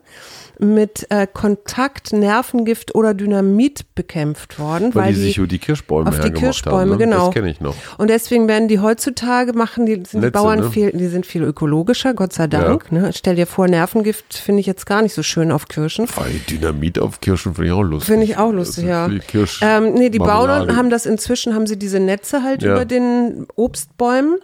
mit 0.59 1.07
äh, 1.09 1.25
Kontakt, 1.31 2.11
Nervengift 2.11 2.93
oder 2.93 3.13
Dynamit 3.13 3.95
bekämpft 3.95 4.59
worden, 4.59 4.93
Weil, 4.93 5.05
weil, 5.05 5.13
die 5.13 5.19
sich 5.21 5.37
über 5.37 5.47
die 5.47 5.57
Kirschbäume 5.57 6.09
auf 6.09 6.19
die 6.19 6.31
Kirschbäume, 6.31 6.79
haben. 6.79 6.89
Ne? 6.91 6.97
genau. 6.97 7.25
Das 7.27 7.33
kenne 7.33 7.49
ich 7.49 7.61
noch. 7.61 7.75
Und 7.97 8.09
deswegen 8.09 8.47
werden 8.49 8.67
die 8.67 8.79
heutzutage 8.79 9.53
machen, 9.53 9.85
die 9.85 9.93
sind 9.93 10.11
die 10.13 10.17
Netze, 10.17 10.31
Bauern 10.31 10.59
ne? 10.59 10.69
viel, 10.69 10.91
die 10.91 11.07
sind 11.07 11.25
viel 11.25 11.43
ökologischer, 11.43 12.13
Gott 12.13 12.33
sei 12.33 12.47
Dank. 12.47 12.91
Ne? 12.91 13.11
Stell 13.13 13.35
dir 13.35 13.47
vor, 13.47 13.67
Nervengift 13.67 14.33
finde 14.33 14.59
ich 14.59 14.65
jetzt 14.65 14.85
gar 14.85 15.01
nicht 15.01 15.13
so 15.13 15.23
schön 15.23 15.51
auf 15.51 15.67
Kirschen. 15.69 16.07
Weil 16.15 16.31
Dynamit 16.49 16.99
auf 16.99 17.21
Kirschen 17.21 17.55
finde 17.55 17.67
ich 17.69 17.73
auch 17.73 17.83
lustig. 17.83 18.07
Finde 18.07 18.25
ich 18.25 18.37
auch 18.37 18.51
lustig, 18.51 18.85
ja. 18.85 19.09
Kirsch 19.27 19.61
Ähm, 19.63 19.93
nee, 19.93 20.09
die 20.09 20.19
Marmelade. 20.19 20.65
Bauern 20.65 20.77
haben 20.77 20.89
das 20.89 21.05
inzwischen, 21.05 21.55
haben 21.55 21.67
sie 21.67 21.79
diese 21.79 21.99
Netze 21.99 22.43
halt 22.43 22.63
Ja. 22.63 22.73
über 22.73 22.85
den 22.85 23.47
Obstbäumen 23.55 24.39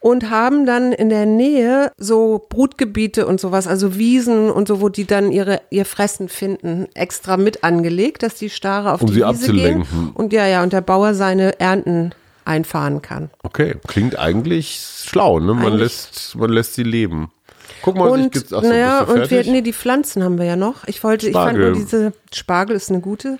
und 0.00 0.30
haben 0.30 0.66
dann 0.66 0.92
in 0.92 1.08
der 1.08 1.26
Nähe 1.26 1.90
so 1.96 2.44
Brutgebiete 2.48 3.26
und 3.26 3.40
sowas, 3.40 3.66
also 3.66 3.96
Wiesen 3.96 4.50
und 4.50 4.68
so, 4.68 4.80
wo 4.80 4.88
die 4.88 5.04
dann 5.06 5.32
ihre, 5.32 5.60
ihr 5.70 5.84
Fressen 5.84 6.28
finden, 6.28 6.86
extra 6.94 7.36
mit 7.36 7.64
angelegt, 7.64 8.22
dass 8.22 8.34
die 8.34 8.50
Stare 8.50 8.92
auf 8.92 9.00
Um 9.02 9.08
die 9.08 9.14
sie 9.14 9.18
Wiese 9.20 9.26
abzulenken. 9.28 9.82
gehen. 9.90 10.10
Und 10.14 10.32
ja, 10.32 10.46
ja, 10.46 10.62
und 10.62 10.72
der 10.72 10.80
Bauer 10.82 11.14
seine 11.14 11.58
Ernten 11.60 12.12
einfahren 12.44 13.02
kann. 13.02 13.30
Okay, 13.42 13.74
klingt 13.88 14.18
eigentlich 14.18 14.80
schlau, 15.04 15.40
ne? 15.40 15.54
Man 15.54 15.66
Eigentlich- 15.66 15.80
lässt, 15.80 16.36
man 16.36 16.50
lässt 16.50 16.74
sie 16.74 16.84
leben. 16.84 17.32
Guck 17.82 17.96
mal, 17.96 18.06
ich 18.06 18.12
Und 18.12 18.32
gibt's, 18.32 18.52
ach 18.52 18.62
so, 18.62 18.68
naja, 18.68 19.00
und 19.02 19.30
wir, 19.30 19.42
nee, 19.44 19.60
die 19.62 19.72
Pflanzen 19.72 20.22
haben 20.22 20.38
wir 20.38 20.44
ja 20.44 20.56
noch. 20.56 20.86
Ich 20.86 21.02
wollte, 21.02 21.26
ich 21.26 21.32
fand 21.32 21.50
Spargel. 21.56 21.70
nur 21.72 21.78
diese 21.80 22.12
Spargel 22.32 22.76
ist 22.76 22.90
eine 22.90 23.00
gute 23.00 23.38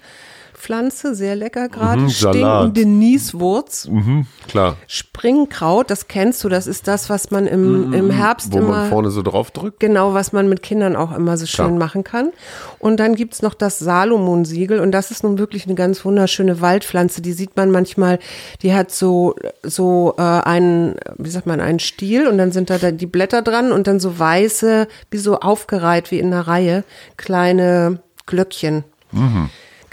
Pflanze, 0.58 1.14
sehr 1.14 1.36
lecker 1.36 1.68
gerade. 1.68 2.00
Mhm. 2.02 2.08
Stinkende 2.10 2.84
Nieswurz. 2.86 3.86
Mhm, 3.88 4.26
klar. 4.48 4.76
Springkraut, 4.86 5.90
das 5.90 6.08
kennst 6.08 6.42
du, 6.44 6.48
das 6.48 6.66
ist 6.66 6.88
das, 6.88 7.08
was 7.10 7.30
man 7.30 7.46
im, 7.46 7.92
im 7.92 8.10
Herbst 8.10 8.54
Mhm, 8.54 8.54
Wo 8.54 8.58
man 8.62 8.80
immer, 8.80 8.86
vorne 8.88 9.10
so 9.10 9.22
drauf 9.22 9.50
drückt. 9.50 9.80
genau, 9.80 10.14
was 10.14 10.32
man 10.32 10.48
mit 10.48 10.62
Kindern 10.62 10.96
auch 10.96 11.14
immer 11.16 11.36
so 11.36 11.46
schön 11.46 11.66
Klar. 11.66 11.78
machen 11.78 12.04
kann. 12.04 12.30
Und 12.78 12.98
dann 12.98 13.14
gibt's 13.14 13.42
noch 13.42 13.54
das 13.54 13.78
Salomon-Siegel 13.78 14.80
und 14.80 14.92
das 14.92 15.10
ist 15.10 15.24
nun 15.24 15.38
wirklich 15.38 15.66
eine 15.66 15.74
ganz 15.74 16.04
wunderschöne 16.04 16.60
Waldpflanze, 16.60 17.22
die 17.22 17.32
sieht 17.32 17.56
man 17.56 17.70
manchmal, 17.70 18.18
die 18.62 18.74
hat 18.74 18.90
so, 18.90 19.34
so 19.62 20.14
äh, 20.18 20.22
einen, 20.22 20.96
wie 21.18 21.30
sagt 21.30 21.46
man, 21.46 21.60
einen 21.60 21.78
Stiel 21.78 22.26
und 22.28 22.38
dann 22.38 22.52
sind 22.52 22.70
da, 22.70 22.78
da 22.78 22.90
die 22.90 23.06
Blätter 23.06 23.42
dran 23.42 23.72
und 23.72 23.86
dann 23.86 24.00
so 24.00 24.18
weiße, 24.18 24.88
wie 25.10 25.18
so 25.18 25.40
aufgereiht, 25.40 26.10
wie 26.10 26.18
in 26.18 26.26
einer 26.32 26.46
Reihe, 26.46 26.84
kleine 27.16 28.00
Glöckchen. 28.26 28.84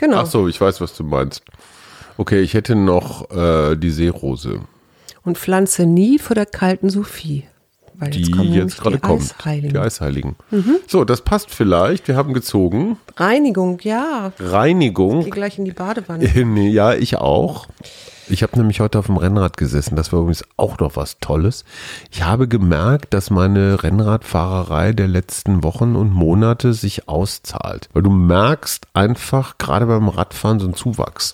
Genau. 0.04 0.18
Ach 0.18 0.26
so, 0.26 0.50
ich 0.50 0.60
weiß, 0.60 0.82
was 0.82 0.94
du 0.98 1.06
meinst. 1.06 1.44
Okay, 2.18 2.42
ich 2.42 2.56
hätte 2.56 2.76
noch 2.76 3.32
äh, 3.32 3.78
die 3.78 3.90
Seerose, 3.90 4.60
Und 5.24 5.38
pflanze 5.38 5.86
nie 5.86 6.20
vor 6.20 6.36
der 6.36 6.46
kalten 6.46 6.90
Sophie. 6.90 7.46
Weil 7.94 8.10
die 8.10 8.30
kommen 8.30 8.50
nämlich 8.50 8.64
jetzt 8.64 8.82
gerade 8.82 8.98
die 8.98 9.02
kommt. 9.02 9.34
Eisheiligen. 9.40 9.70
Die 9.70 9.80
Eisheiligen. 9.80 10.36
So, 10.88 11.06
das 11.06 11.22
passt 11.22 11.52
vielleicht. 11.52 12.10
Wir 12.10 12.18
haben 12.18 12.34
gezogen. 12.34 12.98
Reinigung, 13.16 13.80
ja. 13.84 14.34
Reinigung. 14.40 15.24
Geh 15.24 15.30
gleich 15.30 15.58
in 15.58 15.64
die 15.64 15.72
Badewanne. 15.72 16.26
nee, 16.46 16.70
ja, 16.70 16.94
ich 16.94 17.16
auch. 17.16 17.68
Ich 18.30 18.42
habe 18.42 18.58
nämlich 18.58 18.80
heute 18.80 19.00
auf 19.00 19.08
dem 19.08 19.18
Rennrad 19.18 19.58
gesessen. 19.58 19.96
Das 19.96 20.12
war 20.14 20.20
übrigens 20.22 20.44
auch 20.56 20.78
noch 20.80 20.96
was 20.96 21.20
Tolles. 21.20 21.66
Ich 22.12 22.24
habe 22.24 22.48
gemerkt, 22.48 23.14
dass 23.14 23.30
meine 23.30 23.84
Rennradfahrerei 23.84 24.94
der 24.94 25.08
letzten 25.08 25.64
Wochen 25.64 25.96
und 25.96 26.12
Monate 26.14 26.74
sich 26.74 27.10
auszahlt. 27.10 27.90
Weil 27.94 28.04
du 28.04 28.10
merkst 28.10 28.88
einfach 28.94 29.58
gerade 29.58 29.86
beim 29.88 30.08
Radfahren 30.08 30.60
so 30.60 30.66
einen 30.66 30.76
Zuwachs. 30.76 31.34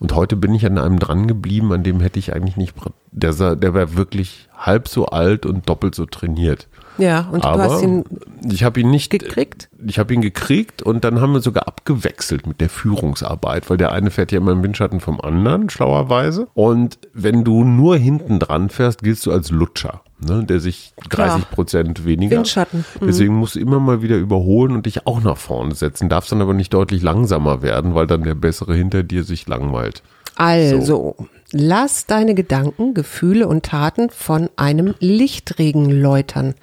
Und 0.00 0.14
heute 0.14 0.36
bin 0.36 0.54
ich 0.54 0.66
an 0.66 0.78
einem 0.78 0.98
dran 0.98 1.28
geblieben, 1.28 1.72
an 1.72 1.82
dem 1.84 2.00
hätte 2.00 2.18
ich 2.18 2.34
eigentlich 2.34 2.56
nicht. 2.56 2.74
Der, 3.12 3.32
sah- 3.32 3.54
der 3.54 3.72
war 3.74 3.94
wirklich 3.96 4.48
halb 4.56 4.88
so 4.88 5.06
alt 5.06 5.46
und 5.46 5.68
doppelt 5.68 5.94
so 5.94 6.04
trainiert. 6.06 6.66
Ja, 6.98 7.28
und 7.32 7.44
du 7.44 7.48
Aber 7.48 7.64
hast 7.64 7.82
ihn 7.82 8.04
ich 8.50 8.64
habe 8.64 8.80
ihn 8.80 8.90
nicht 8.90 9.10
gekriegt? 9.10 9.68
Ich 9.86 9.98
habe 9.98 10.12
ihn 10.12 10.20
gekriegt 10.20 10.82
und 10.82 11.04
dann 11.04 11.20
haben 11.20 11.32
wir 11.32 11.40
sogar 11.40 11.66
abgewechselt 11.66 12.46
mit 12.46 12.60
der 12.60 12.68
Führungsarbeit, 12.68 13.70
weil 13.70 13.76
der 13.76 13.92
eine 13.92 14.10
fährt 14.10 14.32
ja 14.32 14.38
immer 14.38 14.52
im 14.52 14.62
Windschatten 14.62 15.00
vom 15.00 15.20
anderen, 15.20 15.70
schlauerweise. 15.70 16.48
Und 16.54 16.98
wenn 17.12 17.44
du 17.44 17.64
nur 17.64 17.96
hinten 17.96 18.38
dran 18.38 18.68
fährst, 18.68 19.02
giltst 19.02 19.24
du 19.26 19.32
als 19.32 19.50
Lutscher, 19.50 20.02
ne, 20.20 20.44
der 20.44 20.60
sich 20.60 20.94
30 21.10 21.50
Prozent 21.50 22.04
weniger. 22.04 22.36
Windschatten, 22.36 22.84
mhm. 23.00 23.06
Deswegen 23.06 23.34
musst 23.34 23.54
du 23.54 23.60
immer 23.60 23.80
mal 23.80 24.02
wieder 24.02 24.16
überholen 24.16 24.72
und 24.72 24.86
dich 24.86 25.06
auch 25.06 25.22
nach 25.22 25.38
vorne 25.38 25.74
setzen. 25.74 26.08
Darfst 26.08 26.32
dann 26.32 26.42
aber 26.42 26.54
nicht 26.54 26.72
deutlich 26.74 27.02
langsamer 27.02 27.62
werden, 27.62 27.94
weil 27.94 28.06
dann 28.06 28.22
der 28.22 28.34
Bessere 28.34 28.74
hinter 28.74 29.02
dir 29.02 29.24
sich 29.24 29.46
langweilt. 29.46 30.02
Also, 30.36 31.16
lass 31.52 32.06
deine 32.06 32.34
Gedanken, 32.34 32.94
Gefühle 32.94 33.46
und 33.48 33.64
Taten 33.66 34.10
von 34.10 34.50
einem 34.56 34.94
Lichtregen 34.98 35.90
läutern. 35.90 36.54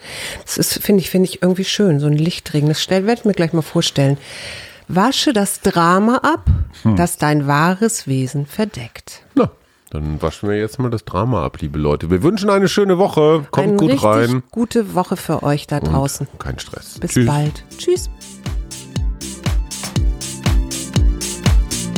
Das 0.45 0.57
ist, 0.57 0.79
finde 0.83 1.01
ich, 1.01 1.09
finde 1.09 1.29
ich 1.29 1.41
irgendwie 1.41 1.63
schön, 1.65 1.99
so 1.99 2.07
ein 2.07 2.13
Lichtregen. 2.17 2.67
Das 2.69 2.89
werde 2.89 3.13
ich 3.13 3.25
mir 3.25 3.33
gleich 3.33 3.53
mal 3.53 3.61
vorstellen. 3.61 4.17
Wasche 4.87 5.31
das 5.31 5.61
Drama 5.61 6.17
ab, 6.17 6.45
Hm. 6.83 6.95
das 6.97 7.17
dein 7.17 7.47
wahres 7.47 8.07
Wesen 8.07 8.45
verdeckt. 8.45 9.21
Na, 9.35 9.49
dann 9.89 10.21
waschen 10.21 10.49
wir 10.49 10.57
jetzt 10.57 10.79
mal 10.79 10.89
das 10.89 11.05
Drama 11.05 11.45
ab, 11.45 11.59
liebe 11.61 11.79
Leute. 11.79 12.09
Wir 12.09 12.23
wünschen 12.23 12.49
eine 12.49 12.67
schöne 12.67 12.97
Woche. 12.97 13.45
Kommt 13.51 13.67
Eine 13.67 13.77
gut 13.77 14.03
rein. 14.03 14.43
gute 14.51 14.93
Woche 14.95 15.15
für 15.15 15.43
euch 15.43 15.67
da 15.67 15.79
draußen. 15.79 16.27
Kein 16.39 16.59
Stress. 16.59 16.99
Bis 16.99 17.11
Tschüss. 17.11 17.25
bald. 17.25 17.63
Tschüss. 17.77 18.09